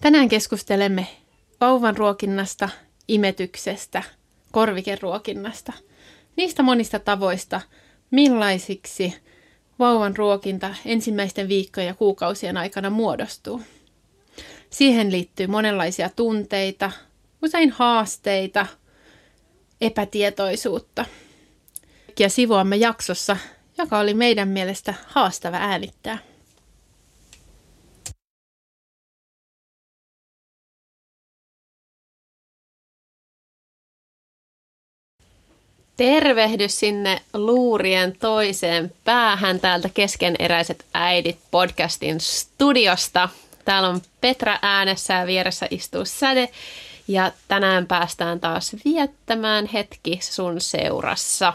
[0.00, 1.06] Tänään keskustelemme
[1.60, 2.68] vauvan ruokinnasta,
[3.08, 4.02] imetyksestä,
[4.52, 5.72] korvikeruokinnasta.
[6.36, 7.60] Niistä monista tavoista,
[8.10, 9.14] millaisiksi
[9.78, 13.62] vauvan ruokinta ensimmäisten viikkojen ja kuukausien aikana muodostuu.
[14.70, 16.90] Siihen liittyy monenlaisia tunteita,
[17.42, 18.66] usein haasteita,
[19.80, 21.04] epätietoisuutta.
[22.18, 23.36] Ja sivuamme jaksossa,
[23.78, 26.18] joka oli meidän mielestä haastava äänittää.
[35.96, 43.28] Tervehdys sinne luurien toiseen päähän täältä keskeneräiset äidit podcastin studiosta.
[43.64, 46.48] Täällä on Petra äänessä ja vieressä istuu Säde.
[47.08, 51.52] Ja tänään päästään taas viettämään hetki sun seurassa.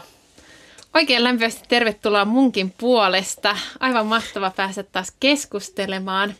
[0.94, 3.56] Oikein lämpimästi tervetuloa munkin puolesta.
[3.80, 6.34] Aivan mahtava päästä taas keskustelemaan.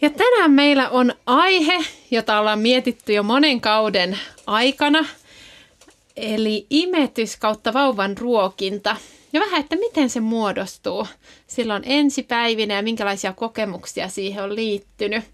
[0.00, 5.04] Ja tänään meillä on aihe, jota ollaan mietitty jo monen kauden aikana–
[6.16, 8.96] Eli imetys kautta vauvan ruokinta.
[9.32, 11.06] Ja vähän, että miten se muodostuu
[11.46, 15.24] silloin ensipäivinä ja minkälaisia kokemuksia siihen on liittynyt.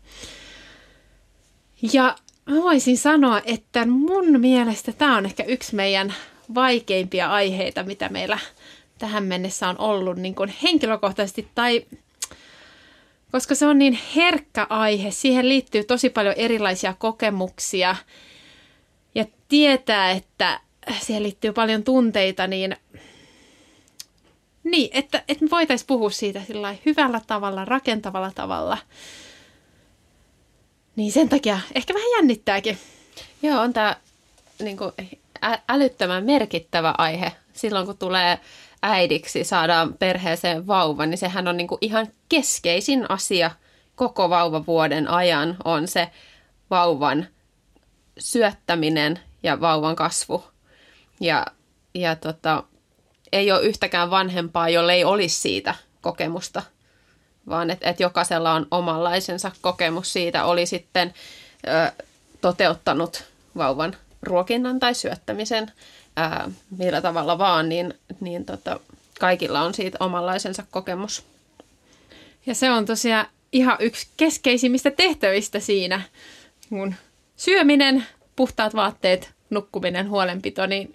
[1.93, 2.17] Ja
[2.47, 6.15] mä voisin sanoa, että mun mielestä tämä on ehkä yksi meidän
[6.55, 8.39] vaikeimpia aiheita, mitä meillä
[8.99, 11.87] tähän mennessä on ollut niin kuin henkilökohtaisesti tai
[13.33, 17.97] koska se on niin herkkä aihe, siihen liittyy tosi paljon erilaisia kokemuksia
[19.15, 20.61] ja tietää, että
[21.01, 22.77] siihen liittyy paljon tunteita, niin,
[24.65, 26.43] niin että, että me voitaisiin puhua siitä
[26.87, 28.79] hyvällä tavalla, rakentavalla tavalla.
[30.97, 32.79] Niin sen takia ehkä vähän jännittääkin.
[33.43, 33.97] Joo, on tämä
[34.59, 34.93] niin kuin,
[35.69, 37.33] älyttömän merkittävä aihe.
[37.53, 38.41] Silloin kun tulee
[38.83, 43.51] äidiksi, saadaan perheeseen vauva, niin sehän on niin kuin ihan keskeisin asia
[43.95, 46.11] koko vauvavuoden ajan on se
[46.71, 47.27] vauvan
[48.19, 50.45] syöttäminen ja vauvan kasvu.
[51.21, 51.47] Ja,
[51.95, 52.63] ja tota,
[53.33, 56.63] ei ole yhtäkään vanhempaa, jolle ei olisi siitä kokemusta,
[57.49, 61.15] vaan että et jokaisella on omanlaisensa kokemus siitä, oli sitten
[61.67, 62.05] ö,
[62.41, 63.25] toteuttanut
[63.57, 65.73] vauvan ruokinnan tai syöttämisen
[66.17, 68.81] ää, millä tavalla vaan, niin, niin tota,
[69.21, 71.25] kaikilla on siitä omanlaisensa kokemus.
[72.47, 76.03] Ja se on tosiaan ihan yksi keskeisimmistä tehtävistä siinä,
[76.69, 76.95] kun
[77.37, 78.07] syöminen,
[78.37, 80.95] puhtaat vaatteet, nukkuminen, huolenpito, niin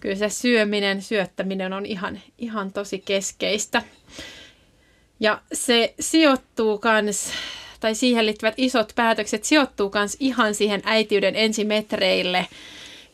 [0.00, 3.82] kyllä se syöminen, syöttäminen on ihan, ihan tosi keskeistä.
[5.20, 7.32] Ja se sijoittuu kans,
[7.80, 12.46] tai siihen liittyvät isot päätökset sijoittuu kans ihan siihen äitiyden ensimetreille,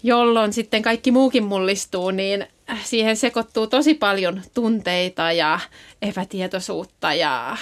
[0.03, 2.47] jolloin sitten kaikki muukin mullistuu, niin
[2.85, 5.61] siihen sekoittuu tosi paljon tunteita ja
[6.03, 7.57] epätietoisuutta ja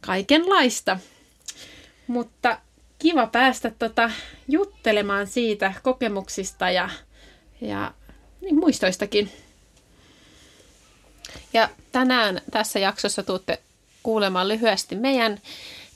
[0.00, 0.98] kaikenlaista.
[2.06, 2.58] Mutta
[3.00, 4.10] kiva päästä tota
[4.48, 6.88] juttelemaan siitä kokemuksista ja,
[7.60, 7.92] ja
[8.40, 9.30] niin muistoistakin.
[11.52, 13.58] Ja tänään tässä jaksossa tuutte
[14.02, 15.38] kuulemaan lyhyesti meidän,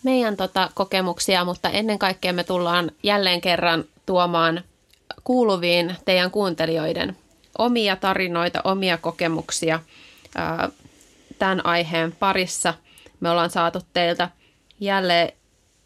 [0.03, 4.65] meidän tota kokemuksia, mutta ennen kaikkea me tullaan jälleen kerran tuomaan
[5.25, 7.17] kuuluviin teidän kuuntelijoiden
[7.59, 9.81] omia tarinoita, omia kokemuksia
[10.35, 10.69] ää,
[11.39, 12.75] tämän aiheen parissa.
[13.21, 14.31] Me ollaan saatu teiltä
[14.81, 15.33] jälleen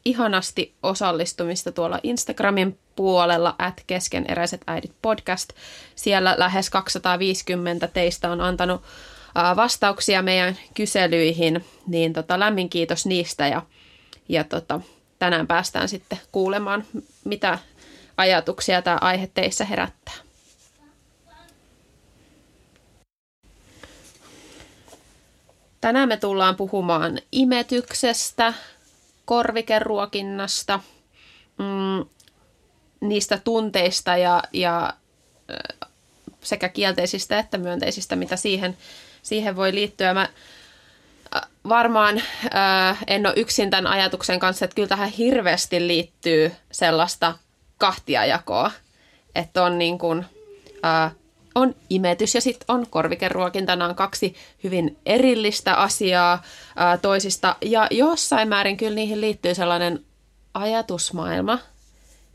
[0.08, 5.50] ihanasti osallistumista tuolla Instagramin puolella, at keskeneräiset äidit podcast.
[5.94, 8.82] Siellä lähes 250 teistä on antanut
[9.56, 13.62] vastauksia meidän kyselyihin, niin tota, lämmin kiitos niistä ja,
[14.28, 14.80] ja tota,
[15.18, 16.84] tänään päästään sitten kuulemaan,
[17.24, 17.58] mitä
[18.16, 20.14] ajatuksia tämä aihe teissä herättää.
[25.80, 28.54] Tänään me tullaan puhumaan imetyksestä,
[29.28, 30.80] korvikeruokinnasta,
[31.58, 32.08] mm,
[33.00, 34.92] niistä tunteista ja, ja
[36.40, 38.76] sekä kielteisistä että myönteisistä, mitä siihen,
[39.22, 40.14] siihen voi liittyä.
[40.14, 40.28] Mä
[41.68, 42.22] varmaan
[42.54, 47.34] äh, en ole yksin tämän ajatuksen kanssa, että kyllä tähän hirveästi liittyy sellaista
[47.78, 48.70] kahtiajakoa,
[49.34, 50.26] että on niin kuin,
[50.84, 51.12] äh,
[51.58, 53.76] on imetys ja sitten on korvikeruokinta.
[53.76, 54.34] Nämä on kaksi
[54.64, 56.42] hyvin erillistä asiaa
[56.76, 57.56] ää, toisista.
[57.60, 60.04] Ja jossain määrin kyllä niihin liittyy sellainen
[60.54, 61.58] ajatusmaailma,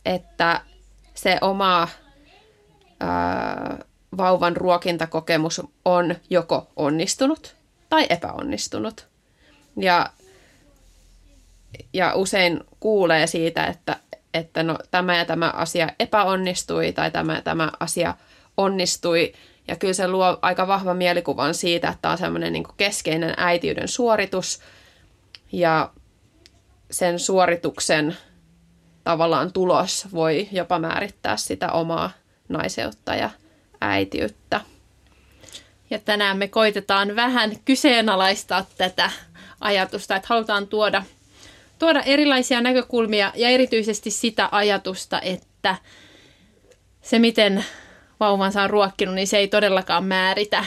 [0.06, 0.62] että
[1.14, 1.88] se oma
[3.00, 3.78] ää,
[4.18, 7.56] vauvan ruokintakokemus on joko onnistunut
[7.90, 9.08] tai epäonnistunut.
[9.78, 10.10] Ja,
[11.94, 14.00] ja usein kuulee siitä, että,
[14.34, 18.14] että no, tämä ja tämä asia epäonnistui tai tämä tämä asia
[18.58, 19.34] onnistui.
[19.68, 23.88] Ja kyllä se luo aika vahva mielikuvan siitä, että tämä on semmoinen niin keskeinen äitiyden
[23.88, 24.60] suoritus.
[25.52, 25.92] Ja
[26.92, 28.18] sen suorituksen
[29.04, 32.12] tavallaan tulos voi jopa määrittää sitä omaa
[32.50, 33.30] naiseutta ja
[33.82, 34.62] äitiyttä.
[35.90, 39.12] Ja tänään me koitetaan vähän kyseenalaistaa tätä
[39.60, 41.04] ajatusta, että halutaan tuoda,
[41.80, 45.76] tuoda erilaisia näkökulmia ja erityisesti sitä ajatusta, että
[47.02, 47.66] se miten
[48.24, 50.66] vauvansa on ruokkinut, niin se ei todellakaan määritä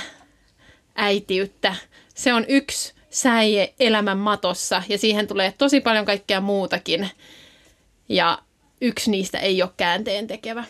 [0.95, 1.75] äitiyttä.
[2.15, 7.11] Se on yksi säie elämän matossa ja siihen tulee tosi paljon kaikkea muutakin.
[8.09, 8.39] Ja
[8.81, 10.65] yksi niistä ei ole käänteen tekevä.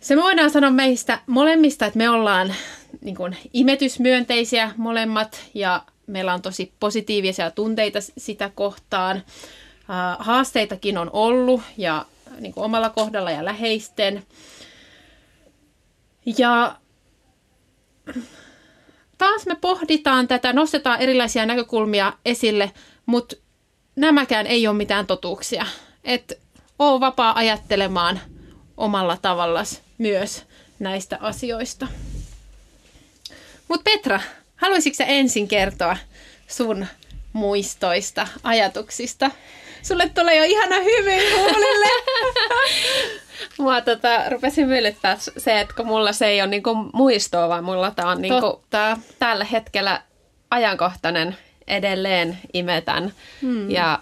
[0.00, 2.54] Se me voidaan sanoa meistä molemmista, että me ollaan
[3.00, 9.22] niin kuin, imetysmyönteisiä molemmat ja meillä on tosi positiivisia tunteita sitä kohtaan.
[10.18, 12.06] Haasteitakin on ollut ja
[12.40, 14.22] niin kuin omalla kohdalla ja läheisten.
[16.38, 16.76] Ja
[19.18, 22.70] taas me pohditaan tätä, nostetaan erilaisia näkökulmia esille,
[23.06, 23.36] mutta
[23.96, 25.66] nämäkään ei ole mitään totuuksia.
[26.04, 26.38] Et
[26.78, 28.20] oo vapaa ajattelemaan
[28.76, 30.44] omalla tavallas myös
[30.78, 31.88] näistä asioista.
[33.68, 34.20] Mutta Petra,
[34.56, 35.96] haluaisitko ensin kertoa
[36.46, 36.86] sun
[37.32, 39.30] muistoista, ajatuksista?
[39.82, 41.86] Sulle tulee jo ihana hyvin huulille.
[43.58, 47.90] Mua tota, rupesin myllyttää se, että kun mulla se ei ole niinku muistoa, vaan mulla
[47.90, 48.64] tää on niinku
[49.18, 50.02] tällä hetkellä
[50.50, 51.36] ajankohtainen
[51.66, 53.12] edelleen imetän.
[53.42, 53.70] Hmm.
[53.70, 53.98] Ja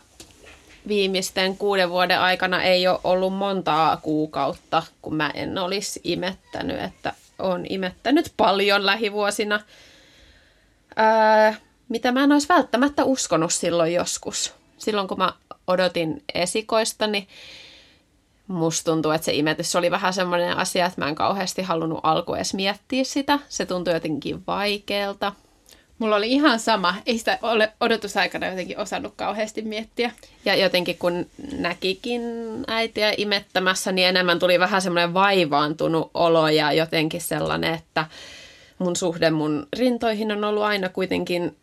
[0.88, 7.12] viimeisten kuuden vuoden aikana ei ole ollut montaa kuukautta, kun mä en olisi imettänyt, että
[7.38, 9.61] on imettänyt paljon lähivuosina,
[10.97, 11.55] ää,
[11.88, 14.60] mitä mä en olisi välttämättä uskonut silloin joskus.
[14.81, 15.32] Silloin kun mä
[15.67, 17.29] odotin esikoista, niin
[18.47, 22.35] musta tuntuu, että se imetys oli vähän semmoinen asia, että mä en kauheasti halunnut alku
[22.35, 23.38] edes miettiä sitä.
[23.49, 25.32] Se tuntui jotenkin vaikealta.
[25.99, 26.94] Mulla oli ihan sama.
[27.06, 30.11] Ei sitä ole odotusaikana jotenkin osannut kauheasti miettiä.
[30.44, 32.23] Ja jotenkin kun näkikin
[32.67, 38.06] äitiä imettämässä, niin enemmän tuli vähän semmoinen vaivaantunut olo ja jotenkin sellainen, että
[38.79, 41.56] mun suhde mun rintoihin on ollut aina kuitenkin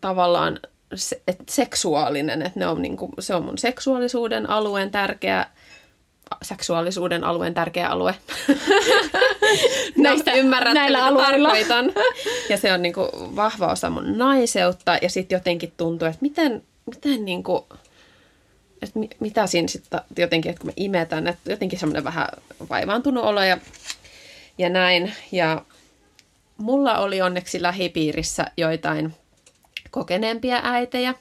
[0.00, 0.60] tavallaan
[0.94, 5.46] se, että seksuaalinen, että ne on niinku, se on mun seksuaalisuuden alueen tärkeä
[6.42, 8.14] seksuaalisuuden alueen tärkeä alue.
[9.96, 11.48] Näistä ymmärrät, näillä alueilla.
[11.48, 11.92] Tarkoitan.
[12.48, 17.24] Ja se on niinku vahva osa mun naiseutta ja sitten jotenkin tuntuu, että miten, miten
[17.24, 17.66] niinku,
[18.82, 22.28] että mitä siinä sitten jotenkin, että kun mä imetän, että jotenkin semmoinen vähän
[22.70, 23.58] vaivaantunut olo ja,
[24.58, 25.12] ja näin.
[25.32, 25.62] Ja
[26.56, 29.14] mulla oli onneksi lähipiirissä joitain
[29.96, 31.14] kokeneempia äitejä,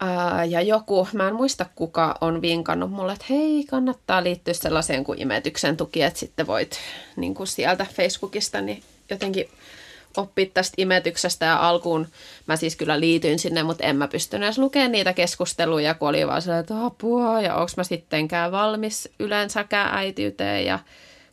[0.00, 5.04] Ää, ja joku, mä en muista kuka on vinkannut mulle, että hei, kannattaa liittyä sellaiseen
[5.04, 6.78] kuin imetyksen tuki, että sitten voit
[7.16, 9.48] niin kuin sieltä Facebookista niin jotenkin
[10.16, 11.46] oppia tästä imetyksestä.
[11.46, 12.06] Ja alkuun
[12.46, 16.26] mä siis kyllä liityin sinne, mutta en mä pystynyt edes lukemaan niitä keskusteluja, kun oli
[16.26, 20.78] vaan sellainen, että apua ja onko mä sittenkään valmis yleensäkään äitiyteen ja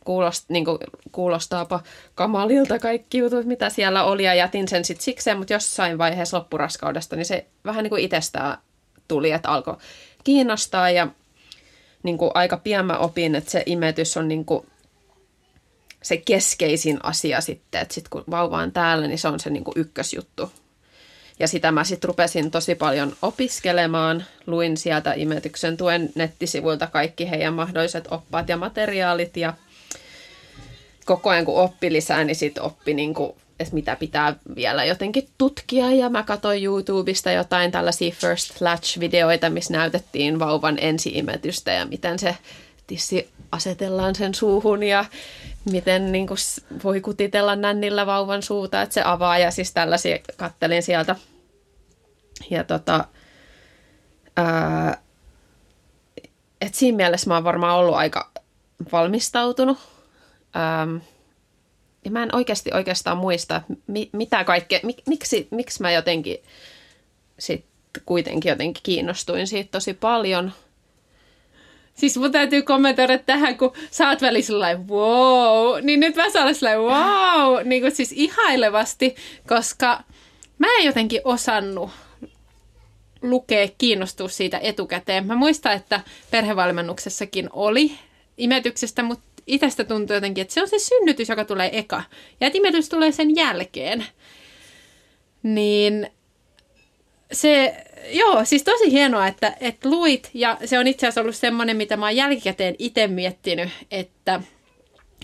[0.08, 0.78] kuulost, niin kuin,
[1.12, 1.82] kuulostaapa
[2.14, 7.16] kamalilta kaikki jutut, mitä siellä oli ja jätin sen sitten sikseen, mutta jossain vaiheessa loppuraskaudesta
[7.16, 8.58] niin se vähän niin kuin itsestään
[9.08, 9.76] tuli, että alkoi
[10.24, 11.08] kiinnostaa ja
[12.02, 14.66] niin kuin aika pian mä opin, että se imetys on niin kuin
[16.02, 19.64] se keskeisin asia sitten, että sitten kun vauva on täällä, niin se on se niin
[19.64, 20.52] kuin ykkösjuttu.
[21.38, 24.24] Ja sitä mä sitten rupesin tosi paljon opiskelemaan.
[24.46, 29.54] Luin sieltä imetyksen tuen nettisivuilta kaikki heidän mahdolliset oppaat ja materiaalit ja–
[31.08, 35.28] koko ajan kun oppi lisää, niin sitten oppi niin kuin, että mitä pitää vielä jotenkin
[35.38, 35.90] tutkia.
[35.90, 42.36] Ja mä katsoin YouTubesta jotain tällaisia First Latch-videoita, missä näytettiin vauvan ensiimetystä ja miten se
[42.86, 45.04] tissi asetellaan sen suuhun ja
[45.70, 46.38] miten niin kuin,
[46.84, 49.38] voi kutitella nännillä vauvan suuta, että se avaa.
[49.38, 51.16] Ja siis tällaisia kattelin sieltä.
[52.50, 53.04] Ja tota,
[54.36, 54.98] ää,
[56.60, 58.30] et siinä mielessä mä oon varmaan ollut aika
[58.92, 59.78] valmistautunut
[60.58, 60.96] Ähm,
[62.04, 66.38] ja mä en oikeasti oikeastaan muista, mi, mitä kaikkea, mik, miksi, miksi mä jotenkin
[67.38, 67.64] sit
[68.04, 70.52] kuitenkin jotenkin kiinnostuin siitä tosi paljon.
[71.94, 76.82] Siis mun täytyy kommentoida tähän, kun sä oot sellainen wow, niin nyt mä saan sellainen
[76.82, 79.16] wow, niin kuin siis ihailevasti,
[79.48, 80.02] koska
[80.58, 81.90] mä en jotenkin osannut
[83.22, 85.26] lukea, kiinnostua siitä etukäteen.
[85.26, 86.00] Mä muistan, että
[86.30, 87.92] perhevalmennuksessakin oli
[88.36, 92.02] imetyksestä, mutta itsestä tuntuu jotenkin, että se on se synnytys, joka tulee eka.
[92.40, 94.06] Ja että imetys tulee sen jälkeen.
[95.42, 96.10] Niin
[97.32, 100.30] se, joo, siis tosi hienoa, että, että luit.
[100.34, 104.40] Ja se on itse asiassa ollut semmoinen, mitä mä oon jälkikäteen itse miettinyt, että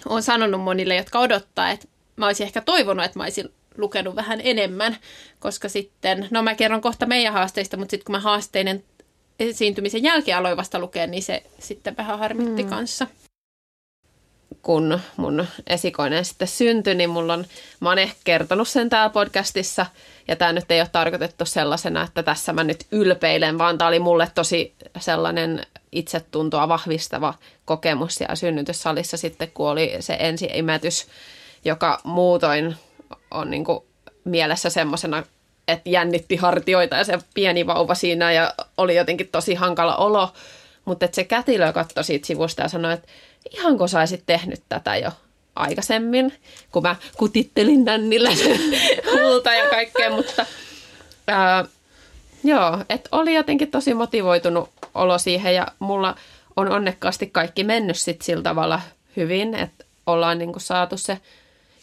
[0.08, 4.40] on sanonut monille, jotka odottaa, että mä olisin ehkä toivonut, että mä olisin lukenut vähän
[4.44, 4.96] enemmän,
[5.38, 8.84] koska sitten, no mä kerron kohta meidän haasteista, mutta sitten kun mä haasteinen
[9.40, 12.68] esiintymisen jälkeen aloin vasta lukea, niin se sitten vähän harmitti mm.
[12.68, 13.06] kanssa
[14.64, 17.44] kun mun esikoinen sitten syntyi, niin mulla on,
[17.80, 19.87] mä oon ehkä kertonut sen täällä podcastissa,
[20.28, 23.99] ja tämä nyt ei ole tarkoitettu sellaisena, että tässä mä nyt ylpeilen, vaan tämä oli
[23.99, 31.06] mulle tosi sellainen itsetuntoa vahvistava kokemus siellä synnytyssalissa sitten, kun oli se ensi-imetys,
[31.64, 32.76] joka muutoin
[33.30, 33.80] on niin kuin
[34.25, 35.23] mielessä semmoisena,
[35.68, 40.33] että jännitti hartioita ja se pieni vauva siinä ja oli jotenkin tosi hankala olo,
[40.85, 43.09] mutta se kätilö katsoi siitä sivusta ja sanoi, että
[43.50, 45.10] ihanko saisit tehnyt tätä jo
[45.56, 46.32] aikaisemmin,
[46.72, 48.30] kun mä kutittelin nännillä
[49.12, 50.46] huulta ja kaikkea, mutta
[51.26, 51.64] ää,
[52.44, 56.16] joo, että oli jotenkin tosi motivoitunut olo siihen ja mulla
[56.56, 58.80] on onnekkaasti kaikki mennyt sit sillä tavalla
[59.16, 61.18] hyvin, että ollaan niinku saatu se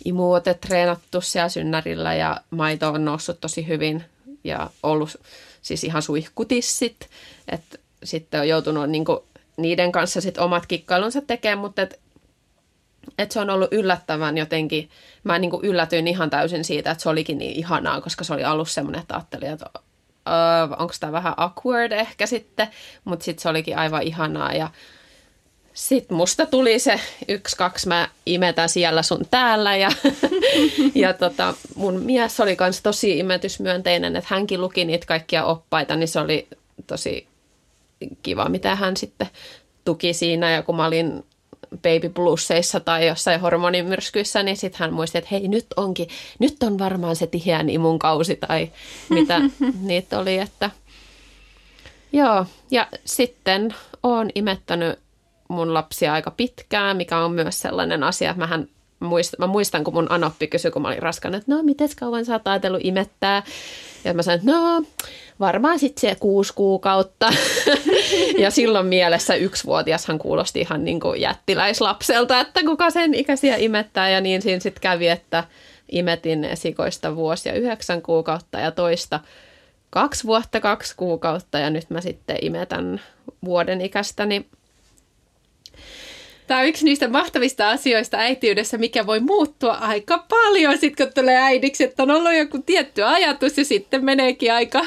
[0.06, 4.04] imuote treenattu siellä synnärillä ja maito on noussut tosi hyvin
[4.44, 5.18] ja ollut
[5.62, 7.10] siis ihan suihkutissit,
[7.48, 9.26] että sitten on joutunut niinku
[9.62, 12.00] niiden kanssa sit omat kikkailunsa tekemään, mutta et,
[13.18, 14.90] et se on ollut yllättävän jotenkin,
[15.24, 18.74] mä niinku yllätyin ihan täysin siitä, että se olikin niin ihanaa, koska se oli alussa
[18.74, 22.68] semmoinen, että ajattelin, että uh, onko tämä vähän awkward ehkä sitten,
[23.04, 24.70] mutta sitten se olikin aivan ihanaa ja
[25.74, 29.92] sitten musta tuli se yksi, kaksi, mä imetän siellä sun täällä ja,
[30.96, 36.08] ja tota, mun mies oli kans tosi imetysmyönteinen, että hänkin luki niitä kaikkia oppaita, niin
[36.08, 36.48] se oli
[36.88, 37.28] tosi
[38.24, 39.28] kiva, mitä hän sitten
[39.86, 40.52] tuki siinä.
[40.52, 41.24] Ja kun mä olin
[41.78, 46.08] baby bluesseissa tai jossain hormonimyrskyissä, niin sitten hän muisti, että hei nyt onkin,
[46.40, 48.72] nyt on varmaan se tiheän imun kausi tai
[49.10, 49.42] mitä
[49.82, 50.72] niitä oli, että
[52.14, 52.46] joo.
[52.72, 55.00] Ja sitten oon imettänyt
[55.48, 58.68] mun lapsia aika pitkään, mikä on myös sellainen asia, että mähän
[59.38, 62.34] mä muistan, kun mun anoppi kysyi, kun mä olin raskana, että no, miten kauan sä
[62.34, 63.44] oot ajatellut imettää?
[64.04, 64.84] Ja mä sanoin, että no,
[65.40, 67.30] varmaan sitten se kuusi kuukautta.
[68.44, 74.10] ja silloin mielessä yksivuotiashan kuulosti ihan niin kuin jättiläislapselta, että kuka sen ikäisiä imettää.
[74.10, 75.44] Ja niin siinä sitten kävi, että
[75.92, 79.20] imetin esikoista vuosia yhdeksän kuukautta ja toista
[79.90, 83.02] kaksi vuotta, kaksi kuukautta ja nyt mä sitten imetän
[83.46, 84.46] vuoden ikästäni.
[86.48, 91.38] Tämä on yksi niistä mahtavista asioista äitiydessä, mikä voi muuttua aika paljon sitten, kun tulee
[91.38, 94.86] äidiksi, että on ollut joku tietty ajatus ja sitten meneekin aika,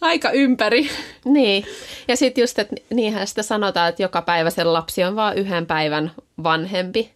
[0.00, 0.90] aika ympäri.
[1.24, 1.64] Niin,
[2.08, 5.66] ja sitten just, että niinhän sitä sanotaan, että joka päivä sen lapsi on vain yhden
[5.66, 7.10] päivän vanhempi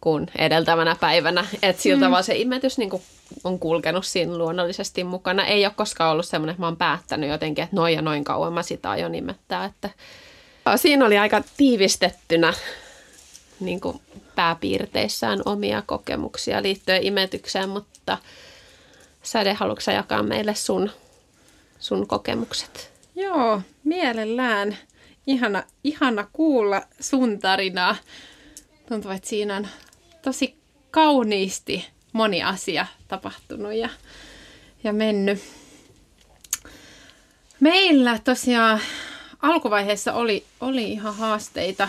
[0.00, 1.46] kuin edeltävänä päivänä.
[1.62, 2.00] Että sillä mm.
[2.00, 2.90] tavalla se imetys niin
[3.44, 5.46] on kulkenut siinä luonnollisesti mukana.
[5.46, 8.52] Ei ole koskaan ollut semmoinen, että mä oon päättänyt jotenkin, että noin ja noin kauan
[8.52, 9.64] mä sitä aion imettää.
[9.64, 9.90] Että
[10.76, 12.52] Siinä oli aika tiivistettynä
[13.60, 14.00] niin kuin
[14.34, 18.18] pääpiirteissään omia kokemuksia liittyen imetykseen, mutta
[19.24, 20.90] Säde, haluatko jakaa meille sun,
[21.78, 22.92] sun kokemukset?
[23.16, 24.78] Joo, mielellään.
[25.26, 27.96] Ihana, ihana kuulla sun tarinaa.
[28.88, 29.66] Tuntuu, että siinä on
[30.22, 30.56] tosi
[30.90, 33.88] kauniisti moni asia tapahtunut ja,
[34.84, 35.38] ja mennyt.
[37.60, 38.80] Meillä tosiaan
[39.42, 41.88] alkuvaiheessa oli, oli ihan haasteita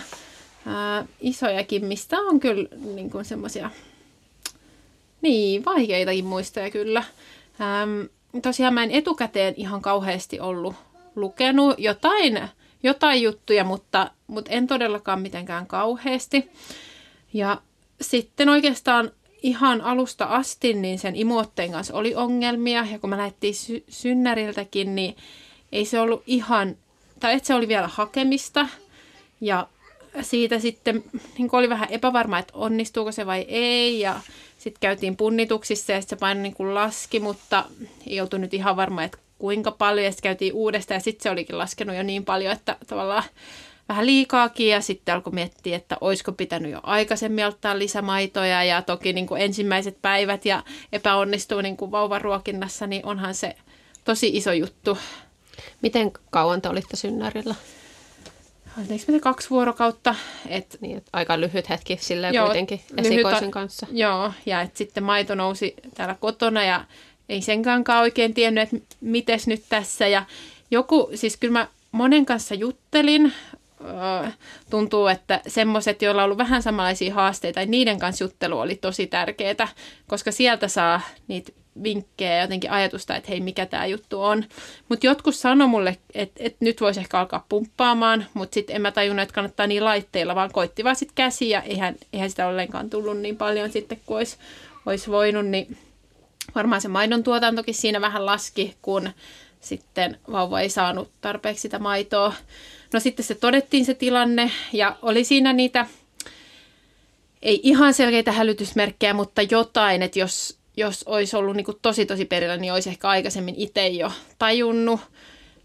[0.65, 3.69] ää, isojakin, mistä on kyllä niin kuin semmoisia
[5.21, 7.03] niin, vaikeitakin muistoja kyllä.
[7.61, 8.01] Ähm,
[8.41, 10.75] tosiaan mä en etukäteen ihan kauheasti ollut
[11.15, 12.39] lukenut jotain,
[12.83, 16.49] jotain juttuja, mutta, mutta en todellakaan mitenkään kauheasti.
[17.33, 17.61] Ja
[18.01, 19.11] sitten oikeastaan
[19.43, 22.87] ihan alusta asti, niin sen imuotteen kanssa oli ongelmia.
[22.91, 25.15] Ja kun mä lähdettiin sy- synnäriltäkin, niin
[25.71, 26.75] ei se ollut ihan,
[27.19, 28.67] tai että se oli vielä hakemista.
[29.41, 29.67] Ja
[30.21, 31.03] siitä sitten
[31.37, 33.99] niin oli vähän epävarma, että onnistuuko se vai ei.
[33.99, 34.19] Ja
[34.57, 37.65] sitten käytiin punnituksissa ja se paino niin laski, mutta
[38.07, 40.05] ei oltu nyt ihan varma, että kuinka paljon.
[40.05, 43.23] Ja sitten käytiin uudestaan ja sitten se olikin laskenut jo niin paljon, että tavallaan
[43.89, 49.13] vähän liikaakin ja sitten alkoi miettiä, että olisiko pitänyt jo aikaisemmin ottaa lisämaitoja ja toki
[49.13, 53.55] niin kuin ensimmäiset päivät ja epäonnistuu niin kuin vauvaruokinnassa, niin onhan se
[54.05, 54.97] tosi iso juttu.
[55.81, 57.55] Miten kauan te olitte synnärillä?
[58.77, 60.15] Oliko me kaksi vuorokautta,
[60.49, 63.87] et Niin, että aika lyhyt hetki silleen Joo, kuitenkin lyhyt esikoisen kanssa.
[63.91, 66.85] Joo, ja että sitten maito nousi täällä kotona ja
[67.29, 70.07] ei senkaankaan oikein tiennyt, että mites nyt tässä.
[70.07, 70.25] Ja
[70.71, 73.33] joku, siis kyllä mä monen kanssa juttelin,
[73.81, 74.31] öö,
[74.69, 79.07] tuntuu, että semmoiset, joilla on ollut vähän samanlaisia haasteita, niin niiden kanssa juttelu oli tosi
[79.07, 79.67] tärkeää,
[80.07, 81.51] koska sieltä saa niitä
[81.83, 84.43] vinkkejä ja jotenkin ajatusta, että hei, mikä tämä juttu on.
[84.89, 88.91] Mutta jotkut sanoi mulle, että, että nyt voisi ehkä alkaa pumppaamaan, mutta sitten en mä
[88.91, 92.89] tajunnut, että kannattaa niin laitteilla, vaan koitti vaan sitten käsi ja eihän, eihän sitä ollenkaan
[92.89, 94.37] tullut niin paljon sitten kuin olisi,
[94.85, 95.77] olisi voinut, niin
[96.55, 99.09] varmaan se maidon tuotantokin siinä vähän laski, kun
[99.61, 102.33] sitten vauva ei saanut tarpeeksi sitä maitoa.
[102.93, 105.87] No sitten se todettiin se tilanne ja oli siinä niitä,
[107.41, 112.25] ei ihan selkeitä hälytysmerkkejä, mutta jotain, että jos, jos olisi ollut niin kuin tosi tosi
[112.25, 114.99] perillä, niin olisi ehkä aikaisemmin itse jo tajunnut,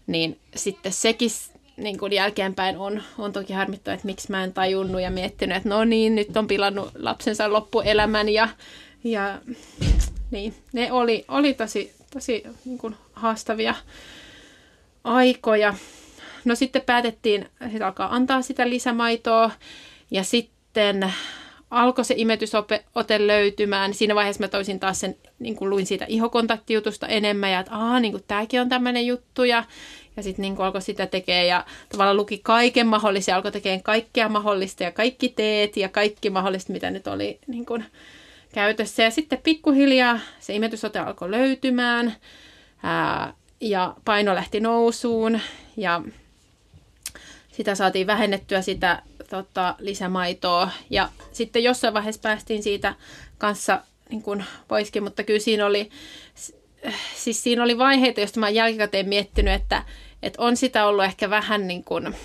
[0.07, 1.29] niin sitten sekin
[1.77, 5.69] niin kuin jälkeenpäin on, on toki harmittanut, että miksi mä en tajunnut ja miettinyt, että
[5.69, 8.49] no niin, nyt on pilannut lapsensa loppuelämän ja,
[9.03, 9.41] ja
[10.31, 13.75] niin, ne oli, oli tosi, tosi niin kuin haastavia
[15.03, 15.73] aikoja.
[16.45, 19.51] No sitten päätettiin sit alkaa antaa sitä lisämaitoa
[20.11, 21.13] ja sitten
[21.71, 22.83] alkoi se imetysote
[23.27, 23.93] löytymään.
[23.93, 28.01] Siinä vaiheessa mä toisin taas sen, niin kuin luin siitä ihokontaktijutusta enemmän ja että aah,
[28.01, 29.63] niin kuin tämäkin on tämmöinen juttu ja,
[30.17, 34.83] ja sitten niin alkoi sitä tekemään ja tavallaan luki kaiken mahdollisia, alkoi tekemään kaikkea mahdollista
[34.83, 37.85] ja kaikki teet ja kaikki mahdollista, mitä nyt oli niin kuin
[38.53, 39.03] käytössä.
[39.03, 42.15] Ja sitten pikkuhiljaa se imetysote alkoi löytymään
[42.83, 45.39] ää, ja paino lähti nousuun
[45.77, 46.01] ja
[47.51, 49.01] sitä saatiin vähennettyä sitä
[49.31, 50.69] tota, lisämaitoa.
[50.89, 52.95] Ja sitten jossain vaiheessa päästiin siitä
[53.37, 55.89] kanssa niin kuin poiskin, mutta kyllä siinä oli,
[57.15, 59.83] siis siinä oli vaiheita, joista mä jälkikäteen miettinyt, että,
[60.23, 62.15] että on sitä ollut ehkä vähän niin kuin,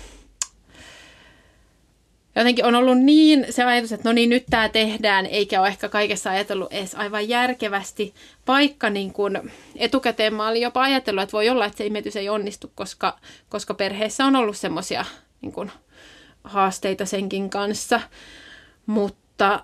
[2.35, 5.89] jotenkin on ollut niin se ajatus, että no niin, nyt tämä tehdään, eikä ole ehkä
[5.89, 8.13] kaikessa ajatellut edes aivan järkevästi,
[8.47, 12.29] vaikka niin kuin etukäteen mä olin jopa ajatellut, että voi olla, että se imetys ei
[12.29, 15.05] onnistu, koska, koska perheessä on ollut semmoisia
[15.41, 15.71] niin kuin
[16.47, 18.01] haasteita senkin kanssa,
[18.85, 19.63] mutta,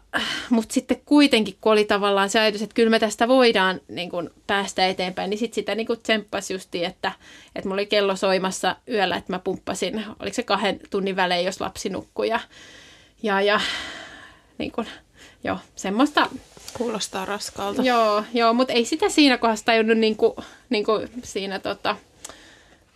[0.49, 4.29] mutta sitten kuitenkin, kun oli tavallaan se ajatus, että kyllä me tästä voidaan niin kuin
[4.47, 7.11] päästä eteenpäin, niin sitten sitä niin kuin tsemppasi justiin, että,
[7.55, 11.61] että mulla oli kello soimassa yöllä, että mä pumppasin, oliko se kahden tunnin välein, jos
[11.61, 12.39] lapsi nukkui ja,
[13.23, 13.61] ja, ja
[14.57, 14.87] niin kuin,
[15.43, 16.29] joo, semmoista
[16.73, 17.81] Kuulostaa raskaalta.
[17.81, 20.33] Joo, joo mutta ei sitä siinä kohdassa tajunnut, niin kuin,
[20.69, 21.95] niin kuin siinä tota,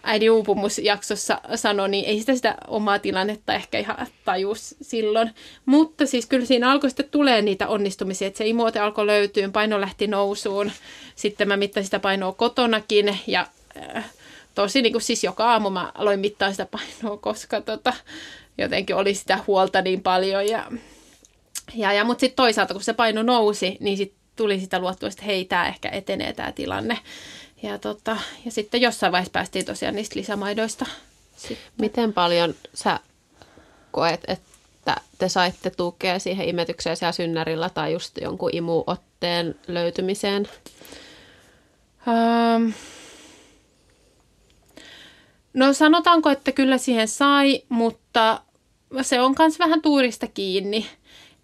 [0.04, 5.32] äidin uupumusjaksossa sanoi, niin ei sitä sitä omaa tilannetta ehkä ihan tajus silloin.
[5.66, 9.82] Mutta siis kyllä siinä alkoi sitten tulee niitä onnistumisia, että se imuote alkoi löytyä, paino
[9.82, 10.72] lähti nousuun.
[11.16, 13.48] Sitten mä mittasin sitä painoa kotonakin ja
[13.96, 14.12] äh,
[14.56, 17.94] tosi niin kuin siis joka aamu mä aloin mittaa sitä painoa, koska tota,
[18.58, 20.48] jotenkin oli sitä huolta niin paljon.
[20.48, 20.72] Ja,
[21.76, 25.26] ja, ja, mutta sitten toisaalta, kun se paino nousi, niin sitten tuli sitä luottua, että
[25.26, 26.98] hei, tämä ehkä etenee tämä tilanne.
[27.64, 30.86] Ja, tota, ja sitten jossain vaiheessa päästiin tosiaan niistä lisämaidoista.
[31.38, 31.58] Sitten.
[31.82, 33.00] Miten paljon sä
[33.92, 40.48] koet, että te saitte tukea siihen imetykseen siellä synnärillä tai just jonkun imuotteen löytymiseen?
[42.08, 42.74] Um,
[45.54, 48.42] no sanotaanko, että kyllä siihen sai, mutta
[49.02, 50.88] se on myös vähän tuurista kiinni.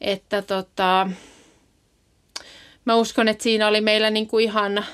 [0.02, 1.10] Että tota,
[2.86, 4.86] mä uskon, että siinä oli meillä niinku ihan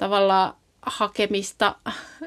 [0.00, 1.74] tavallaan hakemista,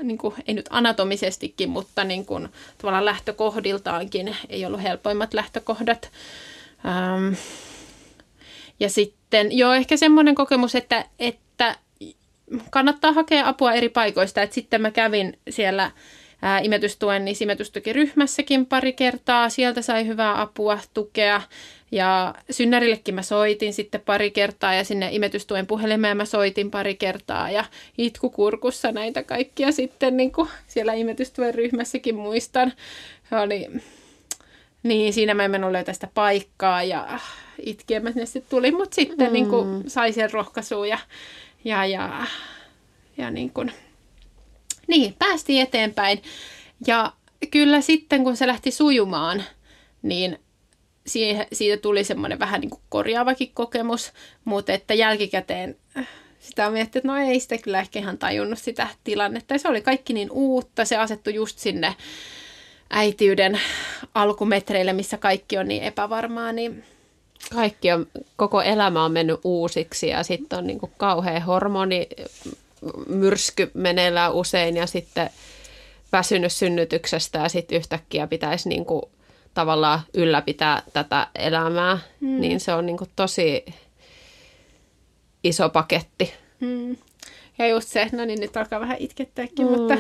[0.02, 6.12] niin kuin, ei nyt anatomisestikin, mutta niin kuin, tavallaan lähtökohdiltaankin ei ollut helpoimmat lähtökohdat.
[6.86, 7.34] Ähm,
[8.80, 11.76] ja sitten, joo, ehkä semmoinen kokemus, että, että
[12.70, 14.42] kannattaa hakea apua eri paikoista.
[14.42, 15.92] Et sitten mä kävin siellä
[16.44, 19.50] ää, imetystuen, niin imetystukiryhmässäkin pari kertaa.
[19.50, 21.42] Sieltä sai hyvää apua, tukea.
[21.92, 27.52] Ja synnärillekin mä soitin sitten pari kertaa ja sinne imetystuen puhelimeen mä soitin pari kertaa
[27.52, 27.66] ja
[27.98, 32.74] itkukurkussa näitä kaikkia sitten niin kuin siellä imetystuen ryhmässäkin muistan.
[33.44, 33.68] Oli,
[34.84, 37.20] niin siinä mä en mennyt löytää sitä paikkaa ja
[37.66, 39.34] itkien mä sinne sitten tulin, mutta sitten mm.
[39.34, 41.00] niin kuin sai sen rohkaisua ja,
[41.64, 42.26] ja, ja,
[43.18, 43.72] ja niin kuin,
[44.88, 46.22] niin, päästiin eteenpäin.
[46.88, 47.14] Ja
[47.52, 49.44] kyllä sitten, kun se lähti sujumaan,
[50.02, 50.40] niin
[51.54, 54.12] siitä tuli semmoinen vähän niin kuin korjaavakin kokemus,
[54.46, 55.78] mutta että jälkikäteen
[56.40, 59.54] sitä on että no ei sitä kyllä ehkä ihan tajunnut sitä tilannetta.
[59.54, 61.96] Ja se oli kaikki niin uutta, se asettui just sinne
[62.90, 63.60] äitiyden
[64.14, 66.84] alkumetreille, missä kaikki on niin epävarmaa, niin
[67.54, 72.08] Kaikki on, koko elämä on mennyt uusiksi ja sitten on niin kuin kauhea hormoni
[73.08, 75.30] myrsky meneillään usein ja sitten
[76.12, 79.02] väsynyt synnytyksestä ja sitten yhtäkkiä pitäisi niin kuin
[79.54, 82.42] tavallaan ylläpitää tätä elämää, mm.
[82.42, 83.66] niin se on niin kuin tosi
[85.44, 86.34] iso paketti.
[86.60, 86.98] Mm.
[87.58, 89.72] Ja just se, no niin nyt alkaa vähän itkettääkin, mm.
[89.72, 89.96] mutta,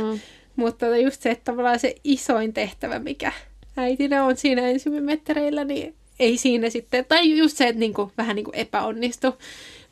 [0.56, 3.32] mutta just se, että tavallaan se isoin tehtävä, mikä
[3.78, 8.52] äitinä on siinä ensimmäismettereillä, niin ei siinä sitten, tai just se, että niinku, vähän niinku
[8.54, 9.38] epäonnistu.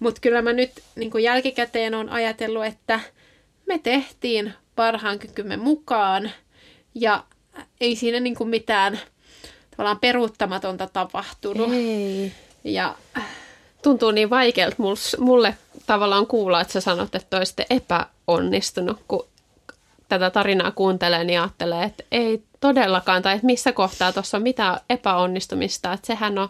[0.02, 3.00] Mutta kyllä mä nyt niinku jälkikäteen on ajatellut, että
[3.66, 6.32] me tehtiin parhaan kykymme mukaan
[6.96, 7.24] ja
[7.82, 9.00] ei siinä niinku mitään
[9.72, 11.74] tavallaan peruuttamatonta tapahtunut.
[11.74, 12.32] Ei.
[12.64, 12.96] Ja
[13.82, 14.76] Tuntuu niin vaikealta
[15.20, 19.28] mulle tavallaan kuulla, että sä sanot, että olisitte epäonnistunut, kun
[20.10, 24.80] tätä tarinaa kuuntelee, niin ajattelee, että ei todellakaan, tai että missä kohtaa tuossa on mitään
[24.90, 26.50] epäonnistumista, että sehän on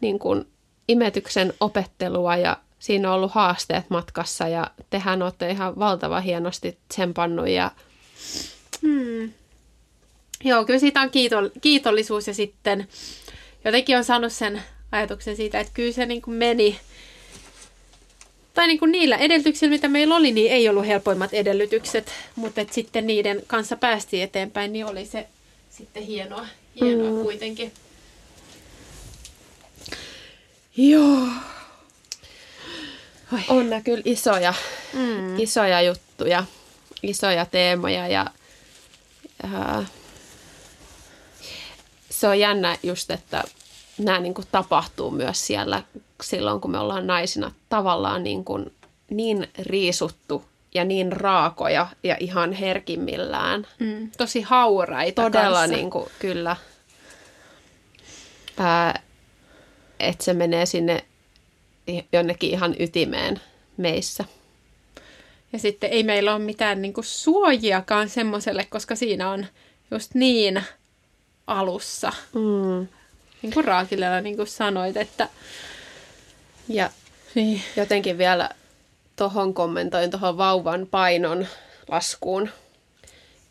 [0.00, 0.46] niin kuin
[0.92, 7.48] imetyksen opettelua ja siinä on ollut haasteet matkassa ja tehän olette ihan valtava hienosti tsempannut
[7.48, 7.70] ja
[8.82, 9.32] hmm.
[10.44, 11.10] Joo, kyllä siitä on
[11.60, 12.88] kiitollisuus ja sitten
[13.64, 16.78] jotenkin on saanut sen ajatuksen siitä, että kyllä se niin kuin meni,
[18.54, 22.74] tai niin kuin niillä edellytyksillä, mitä meillä oli, niin ei ollut helpoimmat edellytykset, mutta että
[22.74, 25.26] sitten niiden kanssa päästiin eteenpäin, niin oli se
[25.70, 26.46] sitten hienoa,
[26.80, 27.22] hienoa mm.
[27.22, 27.72] kuitenkin.
[30.76, 31.28] Joo.
[33.32, 33.40] Oi.
[33.48, 34.54] On ne kyllä isoja,
[34.92, 35.38] mm.
[35.38, 36.44] isoja juttuja,
[37.02, 38.26] isoja teemoja ja
[39.44, 39.90] äh,
[42.10, 43.44] se on jännä just, että
[43.98, 45.82] nämä niin kuin tapahtuu myös siellä
[46.22, 48.72] silloin, kun me ollaan naisina tavallaan niin, kuin
[49.10, 53.66] niin riisuttu ja niin raakoja ja ihan herkimmillään.
[53.78, 55.76] Mm, tosi hauraita Todella kanssa.
[55.76, 56.56] niin kuin, kyllä.
[60.08, 61.04] Että se menee sinne
[62.12, 63.40] jonnekin ihan ytimeen
[63.76, 64.24] meissä.
[65.52, 69.46] Ja sitten ei meillä ole mitään niin kuin suojiakaan semmoiselle, koska siinä on
[69.90, 70.62] just niin
[71.46, 72.12] alussa.
[72.34, 72.88] Mm.
[73.42, 75.28] Niin kuin Raakilella niin kuin sanoit, että...
[76.68, 76.90] Ja
[77.34, 77.62] niin.
[77.76, 78.50] jotenkin vielä
[79.16, 81.46] tuohon kommentoin tuohon vauvan painon
[81.88, 82.50] laskuun,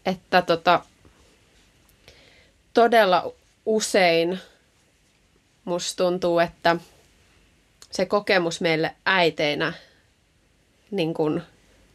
[0.05, 0.85] että tota,
[2.73, 3.33] todella
[3.65, 4.39] usein
[5.65, 6.75] musta tuntuu, että
[7.91, 9.73] se kokemus meille äiteinä
[10.91, 11.41] niin kun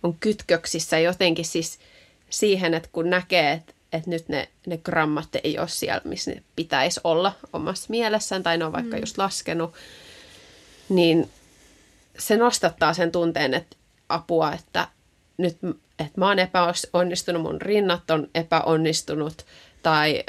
[0.02, 1.78] on kytköksissä jotenkin siis
[2.30, 6.42] siihen, että kun näkee, että että nyt ne, ne grammat ei ole siellä, missä ne
[6.56, 9.02] pitäisi olla omassa mielessään, tai ne on vaikka mm.
[9.02, 9.74] just laskenut,
[10.88, 11.30] niin
[12.18, 13.76] se nostattaa sen tunteen, että
[14.08, 14.88] apua, että
[15.36, 15.58] nyt
[15.98, 19.46] että mä oon epäonnistunut, mun rinnat on epäonnistunut,
[19.82, 20.24] tai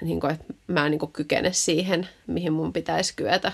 [0.00, 3.52] niin kuin, että mä en niin kuin, kykene siihen, mihin mun pitäisi kyetä.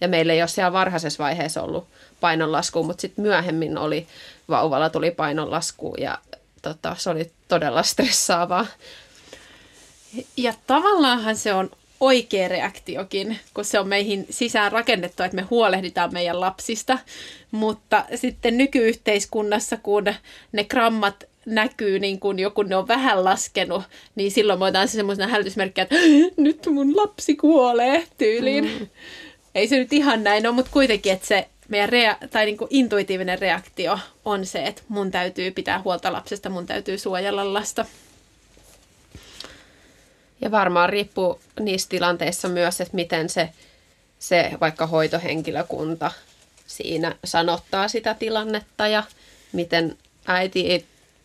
[0.00, 1.86] Ja meillä ei ole siellä varhaisessa vaiheessa ollut
[2.20, 4.06] painonlasku, mutta sitten myöhemmin oli,
[4.48, 6.18] vauvalla tuli painonlasku ja
[6.62, 8.66] tota, se oli todella stressaavaa.
[10.36, 11.70] Ja tavallaanhan se on
[12.00, 16.98] oikea reaktiokin, kun se on meihin sisään rakennettu, että me huolehditaan meidän lapsista.
[17.50, 20.04] Mutta sitten nykyyhteiskunnassa, kun
[20.52, 23.82] ne grammat näkyy niin kuin joku ne on vähän laskenut,
[24.14, 25.96] niin silloin voidaan se semmoisena hälytysmerkkiä, että
[26.36, 28.64] nyt mun lapsi kuolee tyyliin.
[28.64, 28.86] Mm.
[29.54, 32.68] Ei se nyt ihan näin ole, mutta kuitenkin, että se meidän rea- tai niin kuin
[32.70, 37.84] intuitiivinen reaktio on se, että mun täytyy pitää huolta lapsesta, mun täytyy suojella lasta.
[40.40, 43.48] Ja varmaan riippuu niissä tilanteissa myös, että miten se,
[44.18, 46.10] se vaikka hoitohenkilökunta
[46.66, 49.02] siinä sanottaa sitä tilannetta ja
[49.52, 50.72] miten äiti